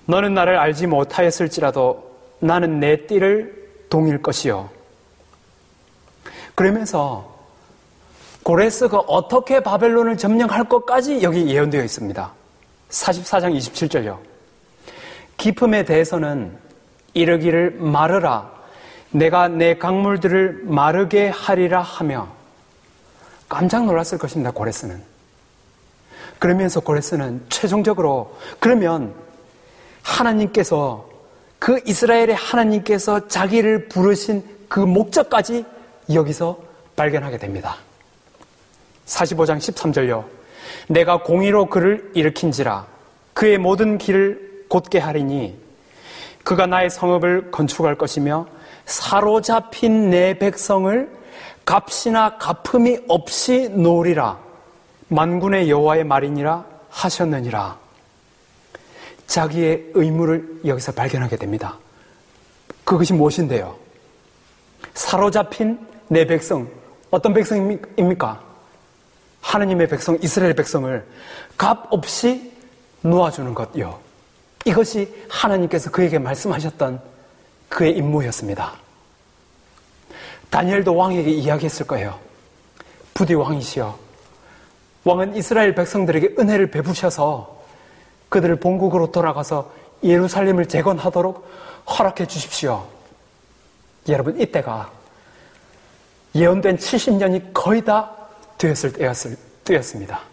[0.05, 4.69] 너는 나를 알지 못하였을지라도 나는 내 띠를 동일 것이요.
[6.55, 7.29] 그러면서
[8.43, 12.31] 고레스가 어떻게 바벨론을 점령할 것까지 여기 예언되어 있습니다.
[12.89, 14.30] 44장 27절요.
[15.41, 16.55] 기품에 대해서는
[17.15, 18.51] 이르기를 마르라.
[19.09, 22.27] 내가 내 강물들을 마르게 하리라 하며
[23.49, 24.51] 깜짝 놀랐을 것입니다.
[24.51, 25.01] 고레스는.
[26.37, 29.15] 그러면서 고레스는 최종적으로 그러면
[30.03, 31.09] 하나님께서
[31.57, 35.65] 그 이스라엘의 하나님께서 자기를 부르신 그 목적까지
[36.13, 36.59] 여기서
[36.95, 37.77] 발견하게 됩니다.
[39.07, 40.23] 45장 13절요.
[40.87, 42.85] 내가 공의로 그를 일으킨지라
[43.33, 45.59] 그의 모든 길을 곧게 하리니
[46.45, 48.47] 그가 나의 성읍을 건축할 것이며
[48.85, 51.11] 사로잡힌 내 백성을
[51.65, 54.39] 값이나 갚음이 없이 놓으리라
[55.09, 57.77] 만군의 여호와의 말이니라 하셨느니라
[59.27, 61.77] 자기의 의무를 여기서 발견하게 됩니다.
[62.85, 63.75] 그것이 무엇인데요?
[64.93, 66.69] 사로잡힌 내 백성
[67.09, 68.41] 어떤 백성입니까?
[69.41, 71.05] 하느님의 백성 이스라엘 백성을
[71.57, 72.53] 값 없이
[73.01, 74.10] 놓아주는 것요.
[74.65, 77.01] 이것이 하나님께서 그에게 말씀하셨던
[77.69, 78.73] 그의 임무였습니다.
[80.49, 82.19] 다니엘도 왕에게 이야기했을 거예요.
[83.13, 83.97] 부디 왕이시여.
[85.03, 87.61] 왕은 이스라엘 백성들에게 은혜를 베푸셔서
[88.29, 89.71] 그들을 본국으로 돌아가서
[90.03, 91.49] 예루살렘을 재건하도록
[91.87, 92.87] 허락해 주십시오.
[94.09, 94.91] 여러분, 이때가
[96.35, 98.11] 예언된 70년이 거의 다
[98.57, 100.30] 되었을 때였습니다.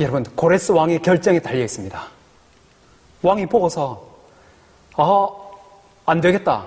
[0.00, 2.02] 여러분, 고레스 왕의 결정이 달려 있습니다.
[3.22, 4.02] 왕이 보고서,
[4.96, 5.28] 아,
[6.06, 6.64] 안 되겠다.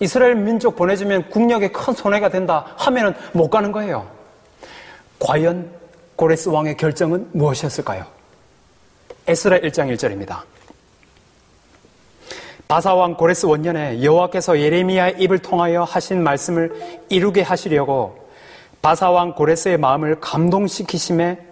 [0.00, 4.10] 이스라엘 민족 보내주면 국력에 큰 손해가 된다 하면은 못 가는 거예요.
[5.18, 5.70] 과연
[6.16, 8.06] 고레스 왕의 결정은 무엇이었을까요?
[9.26, 10.40] 에스라 1장 1절입니다.
[12.66, 18.30] 바사왕 고레스 원년에 여호와께서 예레미야의 입을 통하여 하신 말씀을 이루게 하시려고
[18.80, 21.49] 바사왕 고레스의 마음을 감동시키심에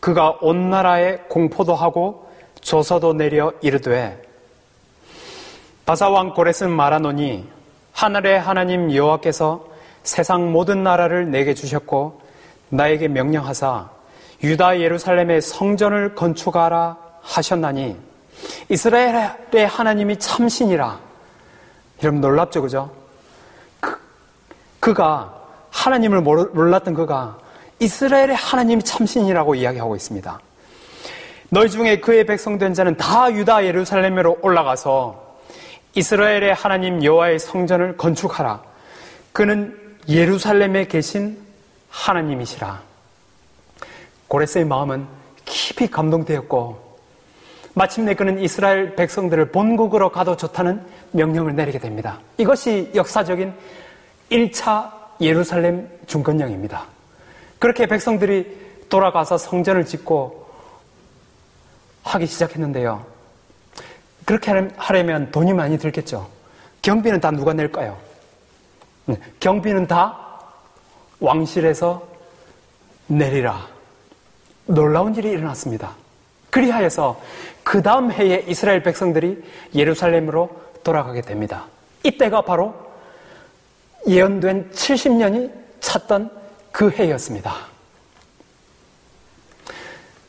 [0.00, 2.30] 그가 온 나라에 공포도 하고
[2.60, 4.22] 조서도 내려 이르되
[5.84, 7.48] 바사왕 고레스는 말하노니
[7.92, 9.64] 하늘의 하나님 여호와께서
[10.02, 12.20] 세상 모든 나라를 내게 주셨고
[12.68, 13.88] 나에게 명령하사
[14.42, 17.96] 유다 예루살렘의 성전을 건축하라 하셨나니
[18.68, 20.98] 이스라엘의 하나님이 참신이라
[22.02, 22.90] 여러분 놀랍죠 그죠?
[23.80, 23.98] 그,
[24.80, 25.34] 그가
[25.70, 27.38] 하나님을 몰랐던 그가
[27.78, 30.40] 이스라엘의 하나님이 참신이라고 이야기하고 있습니다.
[31.50, 35.38] 너희 중에 그의 백성된 자는 다 유다 예루살렘으로 올라가서
[35.94, 38.62] 이스라엘의 하나님 여호와의 성전을 건축하라.
[39.32, 39.76] 그는
[40.08, 41.38] 예루살렘에 계신
[41.88, 42.82] 하나님이시라.
[44.28, 45.06] 고레스의 마음은
[45.44, 46.98] 깊이 감동되었고
[47.74, 52.20] 마침내 그는 이스라엘 백성들을 본국으로 가도 좋다는 명령을 내리게 됩니다.
[52.38, 53.52] 이것이 역사적인
[54.30, 56.95] 1차 예루살렘 중건령입니다.
[57.58, 60.46] 그렇게 백성들이 돌아가서 성전을 짓고
[62.04, 63.04] 하기 시작했는데요.
[64.24, 66.28] 그렇게 하려면 돈이 많이 들겠죠.
[66.82, 67.96] 경비는 다 누가 낼까요?
[69.06, 70.18] 네, 경비는 다
[71.20, 72.06] 왕실에서
[73.06, 73.66] 내리라.
[74.66, 75.94] 놀라운 일이 일어났습니다.
[76.50, 77.20] 그리하여서
[77.62, 79.42] 그 다음 해에 이스라엘 백성들이
[79.74, 80.50] 예루살렘으로
[80.82, 81.66] 돌아가게 됩니다.
[82.02, 82.74] 이때가 바로
[84.08, 86.30] 예언된 70년이 찼던
[86.76, 87.54] 그 해였습니다.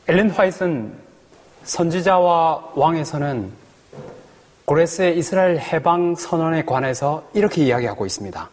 [0.06, 0.94] 엘렌 화이트는
[1.64, 3.52] 선지자와 왕에서는
[4.64, 8.48] 고레스의 이스라엘 해방 선언에 관해서 이렇게 이야기하고 있습니다.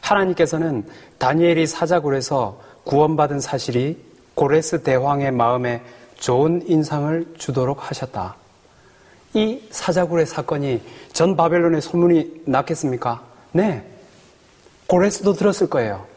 [0.00, 4.00] 하나님께서는 다니엘이 사자굴에서 구원받은 사실이
[4.36, 5.82] 고레스 대왕의 마음에
[6.20, 8.36] 좋은 인상을 주도록 하셨다.
[9.34, 10.80] 이 사자굴의 사건이
[11.12, 13.24] 전 바벨론의 소문이 났겠습니까?
[13.50, 13.84] 네.
[14.86, 16.09] 고레스도 들었을 거예요.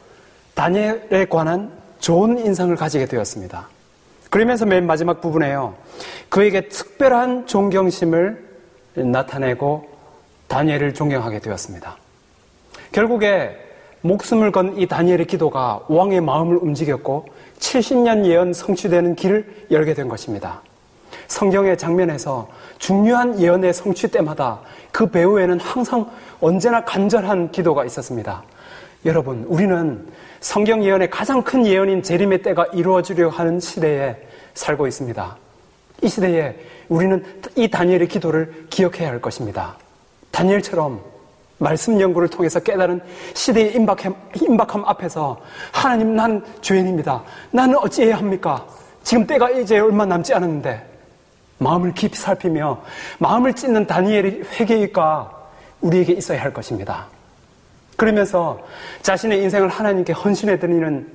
[0.56, 3.68] 다니엘에 관한 좋은 인상을 가지게 되었습니다.
[4.30, 5.76] 그러면서 맨 마지막 부분에요.
[6.30, 8.44] 그에게 특별한 존경심을
[8.96, 9.88] 나타내고
[10.48, 11.98] 다니엘을 존경하게 되었습니다.
[12.92, 13.58] 결국에
[14.02, 17.26] 목숨을 건 이 다니엘의 기도가 왕의 마음을 움직였고
[17.60, 20.62] 70년 예언 성취되는 길을 열게 된 것입니다.
[21.28, 24.60] 성경의 장면에서 중요한 예언의 성취 때마다
[24.92, 26.10] 그 배후에는 항상
[26.42, 28.44] 언제나 간절한 기도가 있었습니다.
[29.06, 30.06] 여러분, 우리는
[30.44, 34.18] 성경 예언의 가장 큰 예언인 재림의 때가 이루어지려 하는 시대에
[34.54, 35.38] 살고 있습니다.
[36.02, 36.54] 이 시대에
[36.90, 37.24] 우리는
[37.56, 39.78] 이 다니엘의 기도를 기억해야 할 것입니다.
[40.32, 41.02] 다니엘처럼
[41.60, 43.00] 말씀 연구를 통해서 깨달은
[43.34, 45.40] 시대의 임박함, 임박함 앞에서
[45.72, 47.24] 하나님 난 죄인입니다.
[47.52, 48.68] 나는 어찌해야 합니까?
[49.02, 50.86] 지금 때가 이제 얼마 남지 않았는데
[51.60, 52.84] 마음을 깊이 살피며
[53.18, 55.32] 마음을 찢는 다니엘의 회개가
[55.80, 57.13] 우리에게 있어야 할 것입니다.
[57.96, 58.60] 그러면서
[59.02, 61.08] 자신의 인생을 하나님께 헌신해 드리는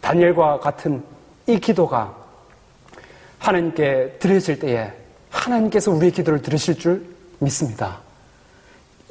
[0.00, 1.02] 다니엘과 같은
[1.46, 2.14] 이 기도가
[3.38, 4.90] 하나님께 드려질 때에
[5.30, 7.04] 하나님께서 우리의 기도를 들으실 줄
[7.38, 8.00] 믿습니다.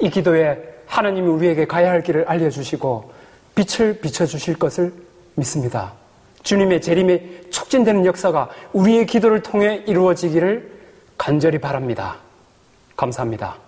[0.00, 3.12] 이 기도에 하나님이 우리에게 가야 할 길을 알려주시고
[3.54, 4.92] 빛을 비춰주실 것을
[5.36, 5.92] 믿습니다.
[6.42, 10.72] 주님의 재림에 촉진되는 역사가 우리의 기도를 통해 이루어지기를
[11.16, 12.16] 간절히 바랍니다.
[12.96, 13.63] 감사합니다.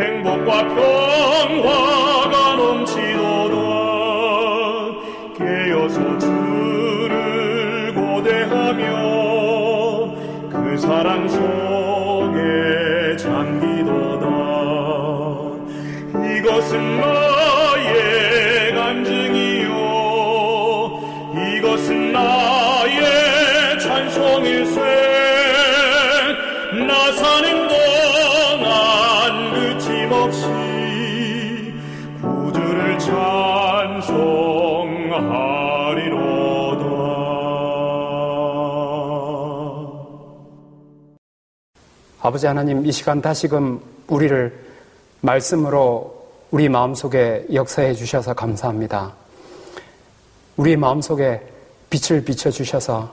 [0.00, 3.56] 행복과 평화가 넘치도다.
[5.36, 8.84] 깨어서 주를 고대하며
[10.48, 13.79] 그 사랑 속에 잠기
[42.22, 44.52] 아버지 하나님, 이 시간 다시금 우리를
[45.22, 49.14] 말씀으로 우리 마음속에 역사해 주셔서 감사합니다.
[50.58, 51.40] 우리 마음속에
[51.88, 53.10] 빛을 비춰 주셔서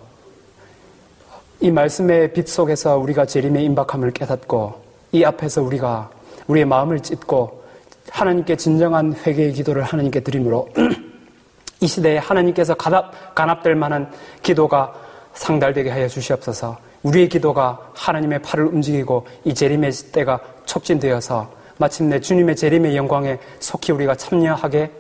[1.61, 4.81] 이 말씀의 빛 속에서 우리가 재림의 임박함을 깨닫고
[5.13, 6.09] 이 앞에서 우리가
[6.47, 7.63] 우리의 마음을 찢고
[8.09, 10.67] 하나님께 진정한 회개의 기도를 하나님께 드림으로
[11.79, 14.11] 이 시대에 하나님께서 간압될 만한
[14.43, 14.93] 기도가
[15.33, 22.95] 상달되게 하여 주시옵소서 우리의 기도가 하나님의 팔을 움직이고 이 재림의 때가 촉진되어서 마침내 주님의 재림의
[22.95, 24.91] 영광에 속히 우리가 참여하게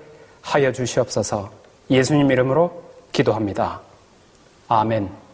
[0.41, 1.49] 하여 주시옵소서
[1.89, 3.81] 예수님 이름으로 기도합니다.
[4.67, 5.26] 아멘.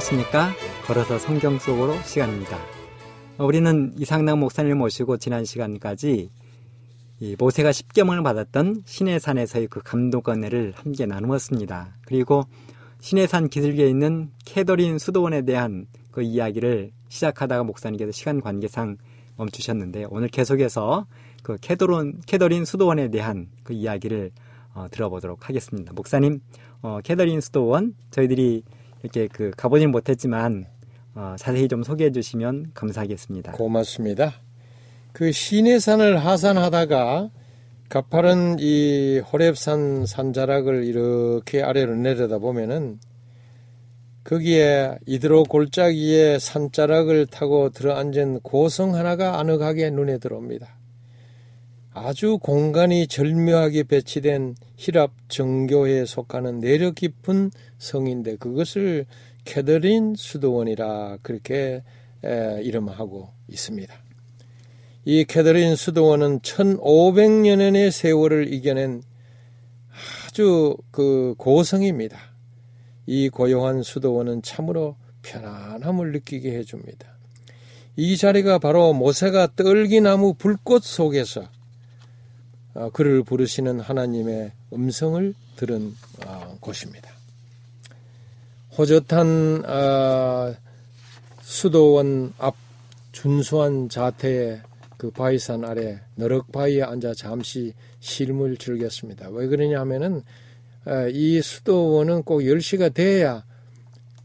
[0.00, 0.52] 안녕하십니까?
[0.86, 2.58] 걸어서 성경 속으로 시간입니다.
[3.38, 6.30] 우리는 이상락 목사님을 모시고 지난 시간까지
[7.38, 11.96] 모세가 십계명을 받았던 시내산에서의 그 감동 은혜를 함께 나누었습니다.
[12.06, 12.44] 그리고
[13.00, 18.96] 시내산 기슭에 있는 캐더린 수도원에 대한 그 이야기를 시작하다가 목사님께서 시간 관계상
[19.36, 21.06] 멈추셨는데 오늘 계속해서
[21.42, 24.30] 그 캐더론, 캐더린 수도원에 대한 그 이야기를
[24.72, 25.92] 어, 들어보도록 하겠습니다.
[25.92, 26.40] 목사님,
[26.80, 28.62] 어, 캐더린 수도원 저희들이
[29.02, 30.66] 이렇게 그 가보진 못했지만
[31.14, 33.52] 어, 자세히 좀 소개해 주시면 감사하겠습니다.
[33.52, 34.34] 고맙습니다.
[35.12, 37.30] 그 시내산을 하산하다가
[37.88, 43.00] 가파른 이 호랩산 산자락을 이렇게 아래로 내려다 보면은
[44.22, 50.79] 거기에 이드로 골짜기에 산자락을 타고 들어앉은 고성 하나가 아늑하게 눈에 들어옵니다.
[51.92, 59.06] 아주 공간이 절묘하게 배치된 히랍 정교에 속하는 내력 깊은 성인데 그것을
[59.44, 61.82] 캐더린 수도원이라 그렇게
[62.22, 63.92] 이름하고 있습니다.
[65.04, 69.02] 이 캐더린 수도원은 1500년의 세월을 이겨낸
[70.28, 72.18] 아주 그 고성입니다.
[73.06, 77.18] 이 고요한 수도원은 참으로 편안함을 느끼게 해줍니다.
[77.96, 81.59] 이 자리가 바로 모세가 떨기나무 불꽃 속에서 어,
[82.92, 85.94] 그를 부르시는 하나님의 음성을 들은
[86.24, 87.10] 어, 곳입니다.
[88.78, 90.54] 호젓한 어,
[91.42, 92.54] 수도원 앞
[93.12, 94.62] 준수한 자태의
[94.96, 99.28] 그 바위산 아래 너럭 바위에 앉아 잠시 쉴을 즐겼습니다.
[99.30, 100.22] 왜 그러냐 하면은
[101.12, 103.44] 이 수도원은 꼭 10시가 돼야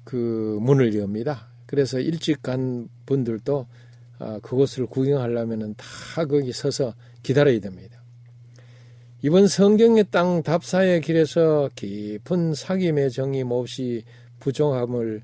[0.03, 1.47] 그 문을 엽니다.
[1.65, 3.65] 그래서 일찍 간 분들도
[4.41, 6.93] 그곳을 구경하려면은 다 거기 서서
[7.23, 7.94] 기다려야 됩니다.
[9.25, 14.03] 이번 성경의 땅 답사의 길에서 깊은 사귐의 정이 몹시
[14.39, 15.23] 부정함을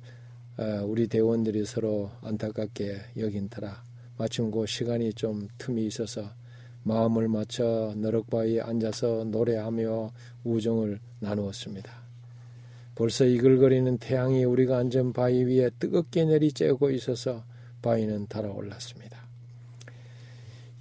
[0.58, 3.84] 어, 우리 대원들이 서로 안타깝게 여긴 터라
[4.18, 6.32] 마침 그 시간이 좀 틈이 있어서
[6.82, 10.12] 마음을 맞춰 너럭바위에 앉아서 노래하며
[10.46, 11.94] 우정을 나누었습니다.
[12.96, 17.44] 벌써 이글거리는 태양이 우리가 앉은 바위 위에 뜨겁게 내리쬐고 있어서
[17.84, 19.20] 바위는 달아올랐습니다.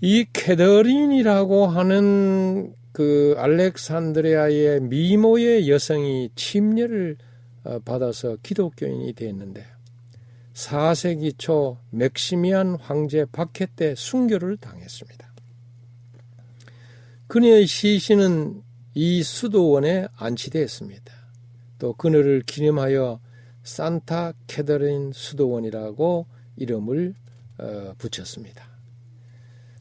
[0.01, 7.16] 이 캐더린이라고 하는 그 알렉산드리아의 미모의 여성이 침례를
[7.62, 9.64] 어, 받아서 기독교인이 됐는데
[10.55, 15.30] 4세기 초 맥시미안 황제 박해 때 순교를 당했습니다.
[17.28, 18.62] 그녀의 시신은
[18.95, 21.12] 이 수도원에 안치되었습니다.
[21.78, 23.20] 또 그녀를 기념하여
[23.62, 26.26] 산타 캐더린 수도원이라고
[26.57, 27.14] 이름을
[27.59, 28.70] 어, 붙였습니다.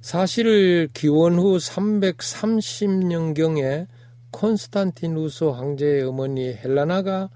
[0.02, 3.88] 사실 기원 후 330년경에
[4.32, 7.30] 콘스탄티누스 황제의 어머니 헬라나가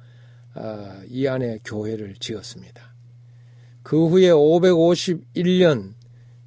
[0.53, 2.93] 아, 이 안에 교회를 지었습니다.
[3.82, 5.95] 그 후에 551년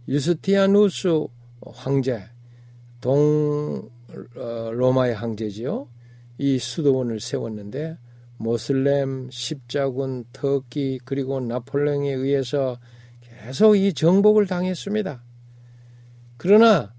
[0.09, 1.27] 유스티아누스
[1.67, 2.25] 황제
[3.01, 3.91] 동
[4.37, 5.89] 어, 로마의 황제지요.
[6.39, 7.99] 이 수도원을 세웠는데
[8.39, 12.79] 모슬렘, 십자군, 터키 그리고 나폴레옹에 의해서
[13.21, 15.26] 계속 이 정복을 당했습니다.
[16.37, 16.93] 그러나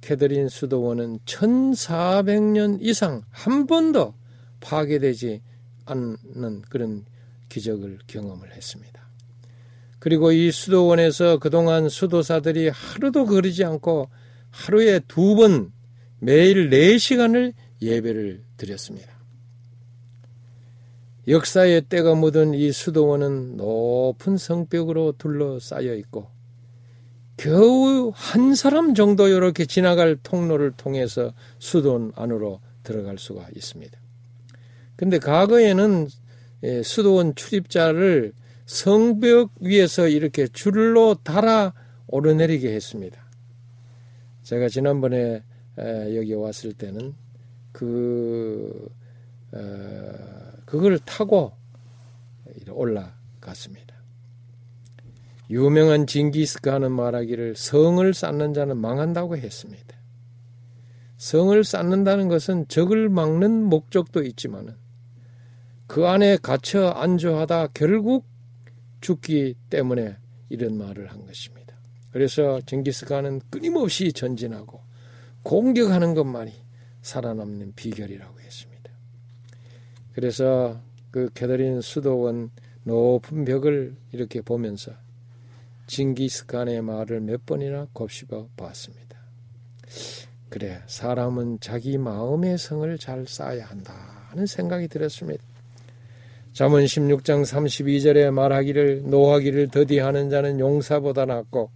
[0.00, 4.14] 캐더린 수도원은 1400년 이상 한 번도
[4.60, 5.40] 파괴되지
[5.86, 7.04] 않는 그런
[7.48, 9.02] 기적을 경험을 했습니다.
[9.98, 14.08] 그리고 이 수도원에서 그동안 수도사들이 하루도 거르지 않고
[14.50, 15.72] 하루에 두 번
[16.18, 19.12] 매일 4시간을 예배를 드렸습니다.
[21.28, 26.28] 역사의 때가 묻은 이 수도원은 높은 성벽으로 둘러싸여 있고
[27.42, 33.98] 겨우 한 사람 정도 이렇게 지나갈 통로를 통해서 수도원 안으로 들어갈 수가 있습니다.
[34.94, 36.06] 근데 과거에는
[36.62, 38.32] 예, 수도원 출입자를
[38.66, 41.74] 성벽 위에서 이렇게 줄로 달아
[42.06, 43.20] 오르내리게 했습니다.
[44.44, 45.42] 제가 지난번에
[45.78, 47.12] 에, 여기 왔을 때는
[47.72, 48.88] 그
[49.50, 49.58] 어,
[50.64, 51.54] 그걸 타고
[52.68, 53.91] 올라갔습니다.
[55.52, 59.94] 유명한 징기스칸은 말하기를 성을 쌓는 자는 망한다고 했습니다.
[61.18, 64.74] 성을 쌓는다는 것은 적을 막는 목적도 있지만은
[65.86, 68.24] 그 안에 갇혀 안주하다 결국
[69.02, 70.16] 죽기 때문에
[70.48, 71.76] 이런 말을 한 것입니다.
[72.12, 74.80] 그래서 징기스칸은 끊임없이 전진하고
[75.42, 76.50] 공격하는 것만이
[77.02, 78.90] 살아남는 비결이라고 했습니다.
[80.14, 80.80] 그래서
[81.10, 82.50] 그 캐더린 수도원
[82.84, 84.92] 높은 벽을 이렇게 보면서
[85.92, 89.18] 징기스칸의 말을 몇 번이나 곱씹어 봤습니다.
[90.48, 93.92] 그래, 사람은 자기 마음의 성을 잘 쌓아야 한다
[94.30, 95.44] 하는 생각이 들었습니다.
[96.54, 101.70] 잠언 16장 32절에 말하기를 노하기를 더디하는 자는 용사보다 낫고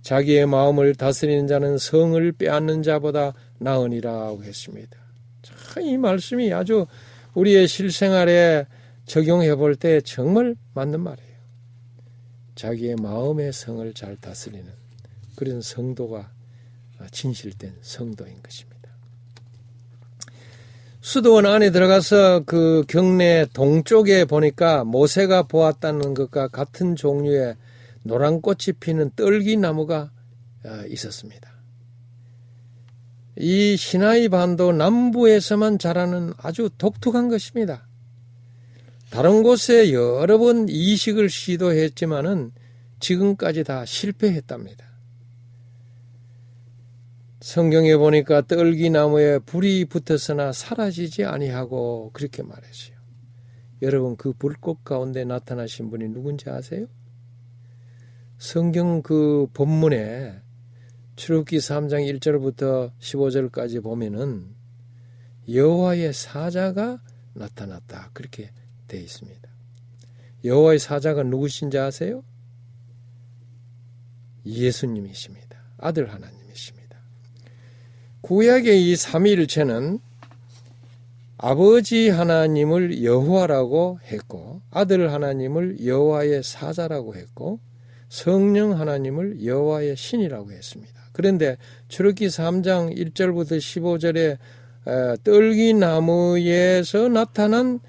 [0.00, 4.96] 자기의 마음을 다스리는 자는 성을 빼앗는 자보다 나으니라고 했습니다.
[5.42, 6.86] 참, 이 말씀이 아주
[7.34, 8.66] 우리의 실생활에
[9.04, 11.29] 적용해 볼 때 정말 맞는 말이에요.
[12.54, 14.66] 자기의 마음의 성을 잘 다스리는
[15.36, 16.30] 그런 성도가
[17.10, 18.90] 진실된 성도인 것입니다.
[21.00, 27.56] 수도원 안에 들어가서 그 경내 동쪽에 보니까 모세가 보았다는 것과 같은 종류의
[28.02, 30.10] 노란 꽃이 피는 떨기 나무가
[30.64, 31.50] 어, 있었습니다.
[33.36, 37.86] 이 시나이 반도 남부에서만 자라는 아주 독특한 것입니다.
[39.10, 42.52] 다른 곳에 여러 번 이식을 시도했지만은
[43.00, 44.88] 지금까지 다 실패했답니다.
[47.40, 52.96] 성경에 보니까 떨기나무에 불이 붙었으나 사라지지 아니하고 그렇게 말했어요.
[53.82, 56.86] 여러분 그 불꽃 가운데 나타나신 분이 누군지 아세요?
[58.38, 60.40] 성경 그 본문에
[61.16, 64.54] 출애굽기 3장 1절부터 15절까지 보면은
[65.52, 67.02] 여호와의 사자가
[67.34, 68.50] 나타났다 그렇게
[68.90, 69.48] 되어 있습니다.
[70.44, 72.22] 여호와의 사자가 누구신지 아세요?
[74.44, 75.62] 예수님이십니다.
[75.78, 76.98] 아들 하나님이십니다.
[78.22, 80.00] 구약의 이 삼위일체는
[81.38, 87.60] 아버지 하나님을 여호와라고 했고 아들 하나님을 여호와의 사자라고 했고
[88.08, 91.00] 성령 하나님을 여호와의 신이라고 했습니다.
[91.12, 91.56] 그런데
[91.88, 94.38] 출애굽기 3장 1절부터 15절에
[95.22, 97.80] 떨기나무에서 나타난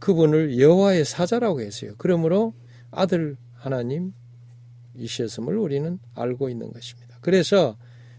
[0.00, 1.92] 그분을 여호와의 사자라고 했어요.
[1.98, 2.54] 그러므로
[2.90, 7.16] 아들 하나님이셨음을 우리는 알고 있는 것입니다.
[7.20, 7.76] 그래서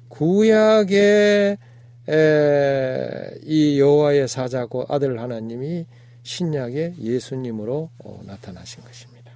[0.09, 1.57] 구약의
[3.43, 5.85] 이 여호와의 사자고 아들 하나님이
[6.23, 9.31] 신약의 예수님으로 어, 나타나신 것입니다.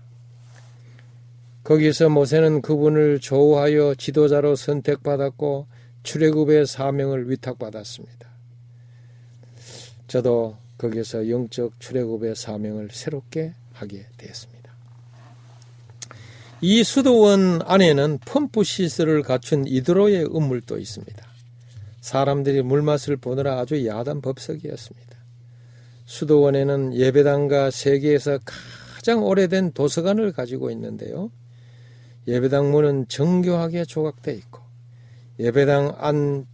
[1.64, 5.68] 거기서 모세는 그분을 조우하여 지도자로 선택받았고
[6.04, 8.30] 출애굽의 사명을 위탁받았습니다.
[10.08, 14.72] 저도 거기서 영적 출애굽의 사명을 새롭게 하게 되었습니다.
[16.62, 21.28] 이 수도원 안에는 펌프 시설을 갖춘 이드로의 음물도 있습니다.
[22.02, 25.12] 사람들이 물맛을 보느라 아주 야단 법석이었습니다.
[26.06, 28.40] 수도원에는 예배당과 세계에서
[28.96, 31.32] 가장 오래된 도서관을 가지고 있는데요.
[32.28, 34.62] 예배당 문은 정교하게 조각되어 있고
[35.40, 36.48] 예배당 안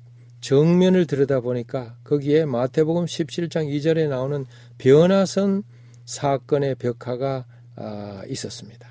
[0.47, 4.45] 정면을 들여다보니까 거기에 마태복음 17장 2절에 나오는
[4.77, 5.63] 변화선
[6.05, 7.45] 사건의 벽화가
[7.75, 8.87] 아, 있었습니다.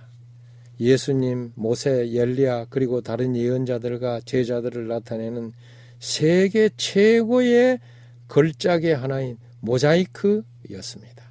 [0.78, 5.54] 예수님, 모세, 엘리야 그리고 다른 예언자들과 제자들을 나타내는
[5.98, 7.78] 세계 최고의
[8.28, 11.24] 걸작의 하나인 모자이크였습니다.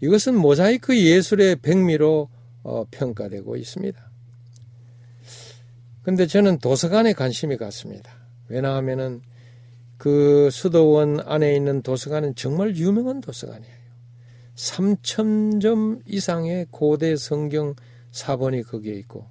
[0.00, 2.30] 이것은 모자이크 예술의 백미로
[2.62, 4.10] 어, 평가되고 있습니다.
[6.02, 8.17] 근데 저는 도서관에 관심이 갔습니다.
[8.48, 9.22] 왜냐하면은
[9.96, 13.78] 그 수도원 안에 있는 도서관은 정말 유명한 도서관이에요.
[14.54, 17.74] 3천점 이상의 고대 성경
[18.10, 19.26] 사본이 거기에 있고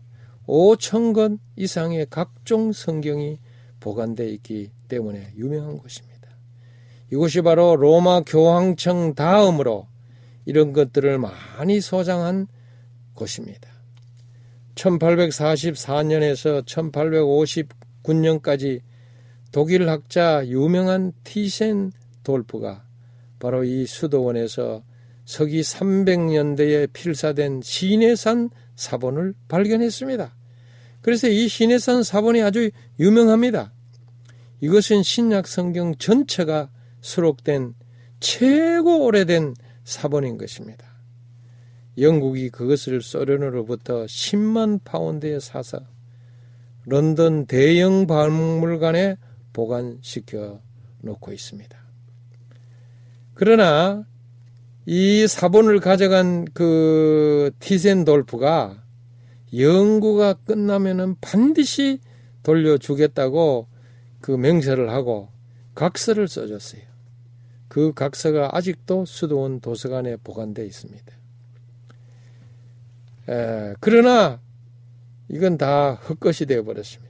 [0.45, 3.39] 5천 권 이상의 각종 성경이
[3.79, 6.17] 보관되어 있기 때문에 유명한 곳입니다.
[7.11, 9.87] 이곳이 바로 로마 교황청 다음으로
[10.45, 12.47] 이런 것들을 많이 소장한
[13.13, 13.69] 곳입니다.
[14.75, 16.65] 1844년에서
[18.03, 18.81] 1859년까지
[19.51, 21.91] 독일 학자 유명한 티센
[22.23, 22.83] 돌프가
[23.39, 24.83] 바로 이 수도원에서
[25.25, 30.33] 서기 300년대에 필사된 시내산 사본을 발견했습니다.
[31.01, 32.69] 그래서 이 시내산 사본이 아주
[32.99, 33.73] 유명합니다.
[34.61, 36.69] 이것은 신약 성경 전체가
[37.01, 37.75] 수록된
[38.19, 40.85] 최고 오래된 사본인 것입니다.
[41.97, 45.79] 영국이 그것을 소련으로부터 10만 파운드에 사서
[46.85, 49.17] 런던 대형 박물관에
[49.57, 50.61] 보관시켜
[51.01, 51.75] 놓고 있습니다.
[53.33, 54.05] 그러나
[54.85, 58.83] 이 사본을 가져간 그 티센돌프가
[59.57, 61.99] 연구가 끝나면은 반드시
[62.43, 63.67] 돌려주겠다고
[64.21, 65.29] 그 맹세를 하고
[65.73, 66.83] 각서를 써줬어요.
[67.67, 71.13] 그 각서가 아직도 수도원 도서관에 보관되어 있습니다.
[73.29, 74.39] 에, 그러나
[75.29, 77.06] 이건 다 헛것이 되어버렸습니다.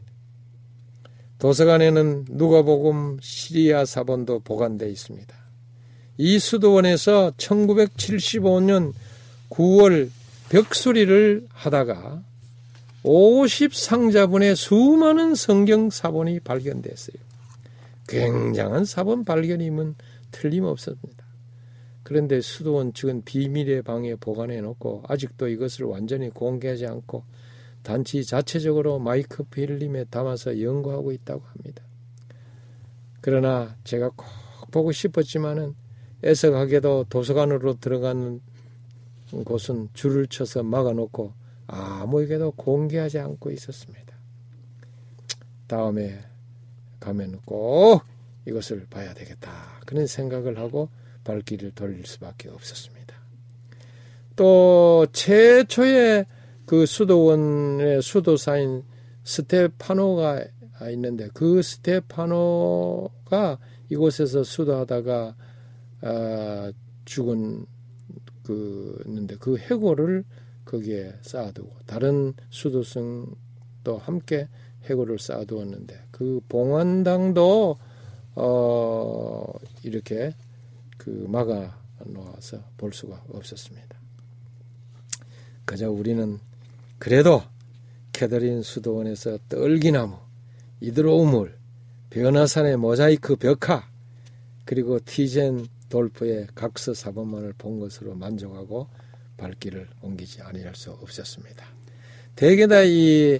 [1.39, 5.35] 도서관에는 누가복음 시리아 사본도 보관되어 있습니다.
[6.17, 8.93] 이 수도원에서 1975년
[9.49, 10.09] 9월
[10.49, 12.23] 벽수리를 하다가
[13.03, 17.17] 50상자분의 수많은 성경 사본이 발견됐어요.
[18.07, 19.95] 굉장한 사본 발견임은
[20.31, 21.25] 틀림없습니다.
[22.03, 27.23] 그런데 수도원 측은 비밀의 방에 보관해 놓고 아직도 이것을 완전히 공개하지 않고
[27.87, 31.85] 단지 자체적으로 마이크 필름에 담아서 연구하고 있다고 합니다.
[33.21, 34.25] 그러나 제가 꼭
[34.71, 35.73] 보고 싶었지만은
[36.21, 38.41] 애석하게도 도서관으로 들어가는
[39.45, 41.31] 곳은 줄을 쳐서 막아놓고
[41.67, 44.17] 아무에게도 공개하지 않고 있었습니다.
[45.67, 46.19] 다음에
[46.99, 48.03] 가면 꼭
[48.45, 49.79] 이것을 봐야 되겠다.
[49.85, 50.89] 그런 생각을 하고
[51.23, 53.15] 발길을 돌릴 수밖에 없었습니다.
[54.35, 56.25] 또 최초의
[56.67, 58.83] 그 수도원의 수도사인
[59.23, 60.43] 스테파노가
[60.91, 63.57] 있는데 그 스테파노가
[63.89, 65.35] 이곳에서 수도하다가
[66.01, 66.71] 아,
[67.05, 67.65] 죽은
[68.43, 70.25] 그 있는데 그 해골을
[70.65, 74.49] 거기에 쌓아두고 다른 수도승도 함께
[74.89, 77.77] 해골을 쌓아두었는데 그 봉안당도
[78.35, 79.53] 어
[79.83, 80.35] 이렇게
[80.97, 83.97] 그 막아 놓아서 볼 수가 없었습니다.
[85.63, 86.39] 그저 우리는
[86.99, 87.43] 그래도
[88.13, 90.17] 캐더린 수도원에서 떨기나무,
[90.81, 91.55] 이드로우물,
[92.09, 93.87] 변화산의 모자이크 벽화,
[94.65, 98.87] 그리고 티젠 돌프의 각서 사본만을 본 것으로 만족하고
[99.37, 101.65] 발길을 옮기지 아니할 수 없었습니다.
[102.35, 103.39] 대개 다 이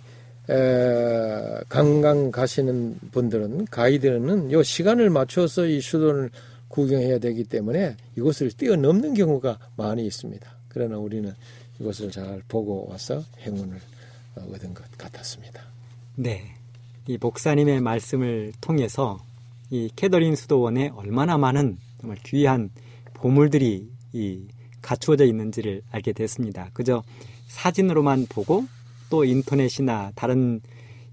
[0.49, 6.29] 에, 관광 가시는 분들은 가이드는 요 시간을 맞춰서 이 수도를
[6.69, 10.49] 구경해야 되기 때문에 이곳을 뛰어넘는 경우가 많이 있습니다.
[10.69, 11.33] 그러나 우리는
[11.79, 13.79] 이것을 잘 보고 와서 행운을
[14.35, 15.61] 얻은 것 같았습니다.
[16.15, 16.53] 네.
[17.07, 19.19] 이 목사님의 말씀을 통해서
[19.69, 22.69] 이 캐더린 수도원에 얼마나 많은 정말 귀한
[23.13, 24.41] 보물들이 이
[24.81, 26.69] 갖추어져 있는지를 알게 됐습니다.
[26.73, 27.03] 그저
[27.47, 28.65] 사진으로만 보고
[29.09, 30.61] 또 인터넷이나 다른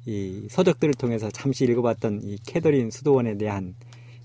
[0.07, 3.75] 이 서적들을 통해서 잠시 읽어봤던 이 캐더린 수도원에 대한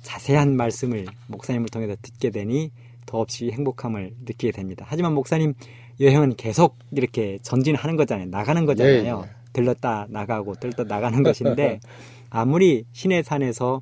[0.02, 2.72] 자세한 말씀을 목사님을 통해서 듣게 되니
[3.06, 4.86] 더없이 행복함을 느끼게 됩니다.
[4.88, 5.54] 하지만 목사님
[6.00, 8.28] 여행은 계속 이렇게 전진하는 거잖아요.
[8.30, 9.22] 나가는 거잖아요.
[9.22, 9.30] 네.
[9.54, 11.80] 들렀다 나가고 들렀다 나가는 것인데
[12.30, 13.82] 아무리 신의 산에서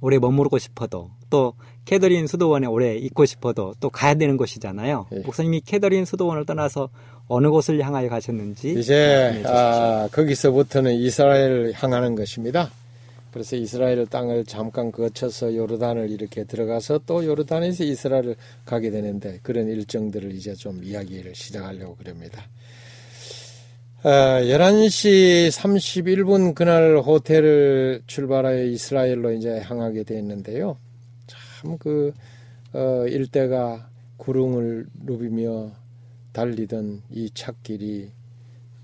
[0.00, 5.06] 오래 머무르고 싶어도 또 캐더린 수도원에 오래 있고 싶어도 또 가야 되는 곳이잖아요.
[5.12, 5.18] 예.
[5.20, 6.88] 목사님이 캐더린 수도원을 떠나서
[7.28, 12.70] 어느 곳을 향하여 가셨는지 이제 아, 거기서부터는 이스라엘을 향하는 것입니다.
[13.32, 20.32] 그래서 이스라엘 땅을 잠깐 거쳐서 요르단을 이렇게 들어가서 또 요르단에서 이스라엘을 가게 되는데 그런 일정들을
[20.32, 22.44] 이제 좀 이야기를 시작하려고 그럽니다.
[24.02, 30.78] 아, 11시 31분 그날 호텔을 출발하여 이스라엘로 이제 향하게 됐는데요.
[31.26, 32.12] 참그
[32.72, 35.72] 어, 일대가 구름을 누비며
[36.32, 38.10] 달리던 이 찻길이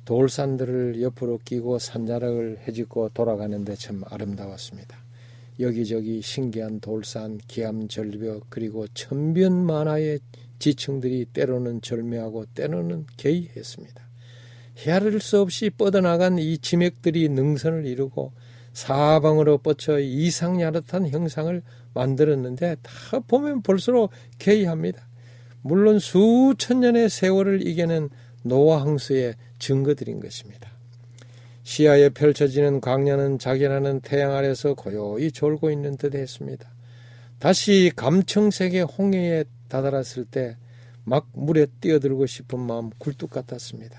[0.07, 4.97] 돌산들을 옆으로 끼고 산자락을 헤집고 돌아가는데 참 아름다웠습니다.
[5.59, 10.21] 여기저기 신기한 돌산, 기암 절벽 그리고 천변만화의
[10.59, 14.07] 지층들이 때로는 절묘하고 때로는 개의했습니다.
[14.79, 18.33] 헤아릴 수 없이 뻗어나간 이 지맥들이 능선을 이루고
[18.75, 21.63] 사방으로 뻗쳐 이상 야릇한 형상을
[21.95, 25.09] 만들었는데 다 보면 볼수록 개의합니다.
[25.63, 28.11] 물론 수천 년의 세월을 이겨낸
[28.43, 30.71] 노아항수의 증거들인 것입니다.
[31.63, 36.71] 시야에 펼쳐지는 광야는 자기라는 태양 아래서 고요히 졸고 있는 듯 했습니다.
[37.39, 40.57] 다시 감청색의 홍해에 다다랐을 때
[41.09, 43.97] 막 물에 뛰어들고 싶은 마음 굴뚝 같았습니다.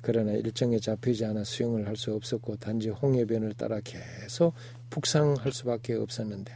[0.00, 4.54] 그러나 일정에 잡히지 않아 수영을 할 수 없었고 단지 홍해변을 따라 계속
[4.88, 6.50] 북상할 수밖에 없었는데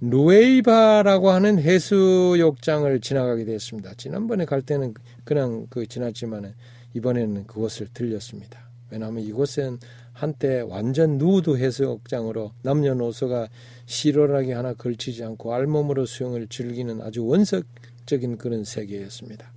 [0.00, 3.94] 누에이바라고 하는 해수욕장을 지나가게 됐습니다.
[3.96, 6.52] 지난번에 갈 때는 그냥 그 지났지만
[6.94, 8.68] 이번에는 그곳을 들렸습니다.
[8.90, 9.78] 왜냐하면 이곳은
[10.12, 13.48] 한때 완전 누드 해수욕장으로 남녀노소가
[13.86, 19.52] 시원하게 하나 걸치지 않고 알몸으로 수영을 즐기는 아주 원석적인 그런 세계였습니다.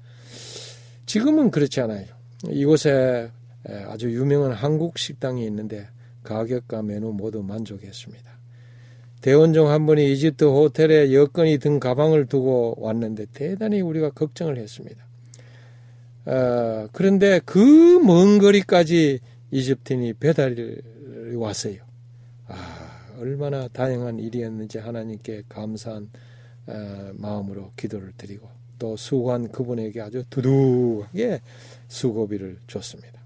[1.05, 2.07] 지금은 그렇지 않아요.
[2.49, 3.31] 이곳에
[3.87, 5.87] 아주 유명한 한국 식당이 있는데
[6.23, 8.25] 가격과 메뉴 모두 만족했습니다.
[9.21, 15.06] 대원종 한 분이 이집트 호텔에 여권이 든 가방을 두고 왔는데 대단히 우리가 걱정을 했습니다.
[16.27, 19.19] 어, 그런데 그 먼 거리까지
[19.51, 20.81] 이집트인이 배달이
[21.35, 21.77] 왔어요.
[22.47, 26.09] 아, 얼마나 다양한 일이었는지 하나님께 감사한
[26.67, 28.47] 어, 마음으로 기도를 드리고
[28.77, 31.41] 또 수고한 그분에게 아주 두둑하게
[31.87, 33.17] 수고비를 줬습니다.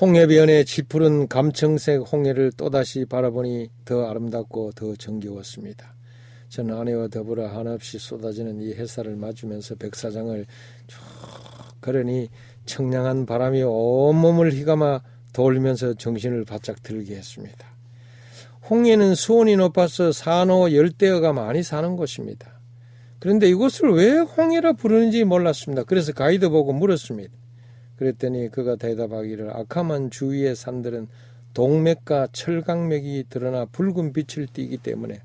[0.00, 5.94] 홍해변의 짙푸른 감청색 홍해를 또다시 바라보니 더 아름답고 더 정겨웠습니다.
[6.48, 10.46] 저는 아내와 더불어 한없이 쏟아지는 이 햇살을 맞으면서 백사장을
[11.80, 12.28] 쭉 걸으니
[12.66, 15.02] 청량한 바람이 온몸을 휘감아
[15.32, 17.66] 돌면서 정신을 바짝 들게 했습니다.
[18.68, 22.60] 홍해는 수온이 높아서 산호 열대어가 많이 사는 곳입니다.
[23.18, 25.82] 그런데 이곳을 왜 홍해라 부르는지 몰랐습니다.
[25.84, 27.32] 그래서 가이드 보고 물었습니다.
[27.96, 31.08] 그랬더니 그가 대답하기를 아카만 주위의 산들은
[31.52, 35.20] 동맥과 철강맥이 드러나 붉은 빛을 띠기 때문에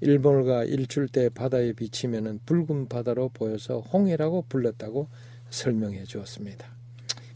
[0.00, 5.08] 일본어가 일출 때 바다에 비치면은 붉은 바다로 보여서 홍해라고 불렀다고
[5.54, 6.66] 설명해 주었습니다.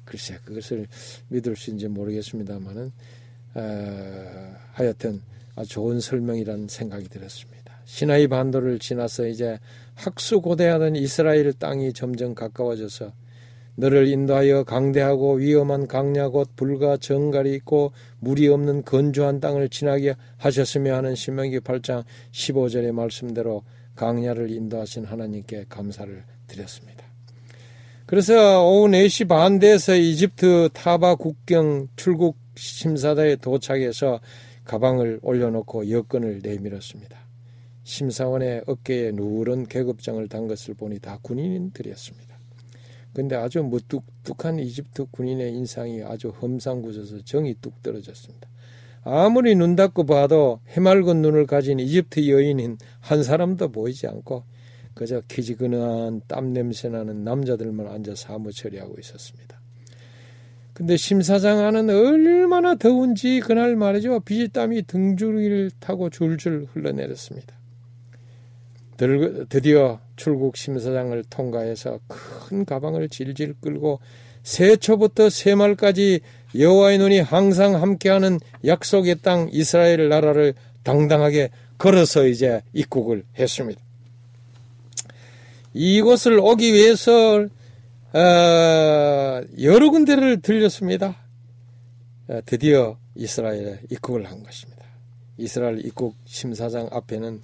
[0.05, 0.87] 글쎄 그것을
[1.29, 2.93] 믿을 수 있는지 모르겠습니다만은
[3.55, 5.23] 어, 하여튼
[5.55, 7.59] 아주 좋은 설명이라는 생각이 들었습니다.
[7.85, 9.59] 시나이 반도를 지나서 이제
[9.95, 13.13] 학수고대하던 이스라엘 땅이 점점 가까워져서
[13.77, 20.97] 너를 인도하여 강대하고 위험한 강야 곧 불과 정갈이 있고 물이 없는 건조한 땅을 지나게 하셨으며
[20.97, 23.63] 하는 신명기 8장 15절의 말씀대로
[23.95, 26.98] 강야를 인도하신 하나님께 감사를 드렸습니다.
[28.09, 34.21] 그래서 오후 4시 반 돼서 이집트 타바 국경 출국 심사대에 도착해서
[34.65, 37.19] 가방을 올려놓고 여권을 내밀었습니다.
[37.85, 42.39] 심사원의 어깨에 누런 계급장을 단 것을 보니 다 군인들이었습니다.
[43.13, 48.49] 근데 아주 무뚝뚝한 이집트 군인의 인상이 아주 험상궂어서 정이 뚝 떨어졌습니다.
[49.03, 54.45] 아무리 눈 닫고 봐도 해맑은 눈을 가진 이집트 여인인 한 사람도 보이지 않고
[54.99, 59.61] 그저 키지근한 땀 냄새 나는 남자들만 앉아 사무 처리하고 있었습니다.
[60.73, 64.19] 근데 심사장 안은 얼마나 더운지 그날 말이죠.
[64.19, 67.55] 비지땀이 등줄기를 타고 줄줄 흘러내렸습니다.
[69.49, 74.01] 드디어 출국 심사장을 통과해서 큰 가방을 질질 끌고
[74.43, 76.19] 새초부터 새말까지
[76.59, 83.81] 여호와의 눈이 항상 함께하는 약속의 땅 이스라엘 나라를 당당하게 걸어서 이제 입국을 했습니다.
[85.79, 87.47] 이곳을 오기 위해서
[88.13, 91.17] 어, 여러 군데를 들렸습니다.
[92.27, 94.85] 어, 드디어 이스라엘에 입국을 한 것입니다.
[95.37, 97.41] 이스라엘 입국 심사장 앞에는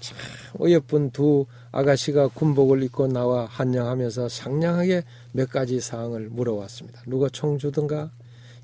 [0.00, 0.18] 참
[0.60, 7.04] 어여쁜 두 아가씨가 군복을 입고 나와 한양하면서 상냥하게 몇 가지 사항을 물어왔습니다.
[7.06, 8.10] 누가 총 주든가?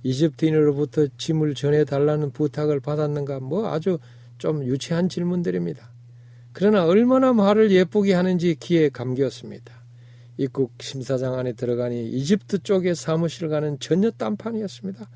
[0.03, 3.41] 이집트인으로부터 짐을 전해달라는 부탁을 받았는가?
[3.41, 3.99] 뭐 아주
[4.37, 5.89] 좀 유치한 질문들입니다.
[6.53, 9.73] 그러나 얼마나 말을 예쁘게 하는지 귀에 감겼습니다.
[10.37, 15.09] 입국 심사장 안에 들어가니 이집트 쪽의 사무실 가는 전혀 딴판이었습니다.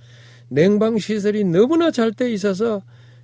[0.49, 2.83] 냉방 시설이 너무나 잘 돼 있어서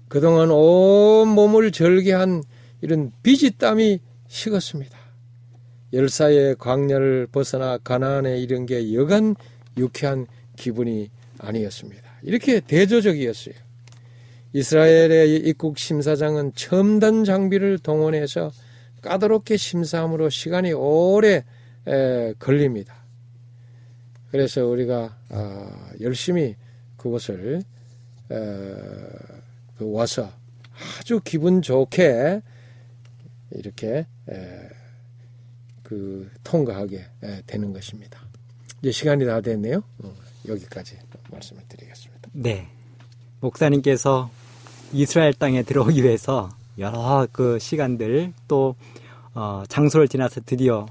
[0.08, 2.42] 그동안 온 몸을 절개한
[2.80, 4.96] 이런 비지 땀이 식었습니다.
[5.92, 9.34] 열사의 광야를 벗어나 가나안에 이른 게 여간
[9.76, 12.02] 유쾌한 기분이 아니었습니다.
[12.22, 13.54] 이렇게 대조적이었어요.
[14.52, 18.50] 이스라엘의 입국 심사장은 첨단 장비를 동원해서
[19.02, 21.44] 까다롭게 심사함으로 시간이 오래
[21.86, 22.94] 에, 걸립니다.
[24.30, 26.56] 그래서 우리가 어, 열심히
[26.96, 27.62] 그것을
[28.30, 28.36] 어,
[29.76, 30.30] 그 와서
[31.00, 32.40] 아주 기분 좋게
[33.52, 34.68] 이렇게 에,
[35.82, 38.20] 그 통과하게 에, 되는 것입니다.
[38.82, 39.82] 이제 시간이 다 됐네요.
[40.02, 40.14] 어,
[40.46, 40.98] 여기까지
[41.30, 42.30] 말씀을 드리겠습니다.
[42.32, 42.68] 네.
[43.40, 44.30] 목사님께서
[44.92, 48.74] 이스라엘 땅에 들어오기 위해서 여러 그 시간들 또
[49.34, 50.86] 어, 장소를 지나서 드디어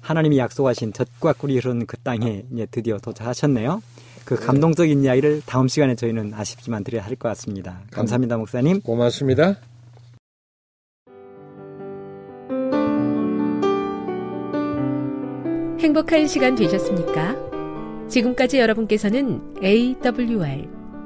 [0.00, 3.82] 하나님이 약속하신 젖과 꿀이 흐르는 그 땅에 이제 드디어 도착하셨네요.
[4.24, 4.46] 그 네.
[4.46, 7.80] 감동적인 이야기를 다음 시간에 저희는 아쉽지만 드려야 할 것 같습니다.
[7.90, 8.80] 감사합니다, 목사님.
[8.82, 9.56] 고맙습니다.
[15.80, 17.36] 행복한 시간 되셨습니까?
[18.08, 20.77] 지금까지 여러분께서는 AWR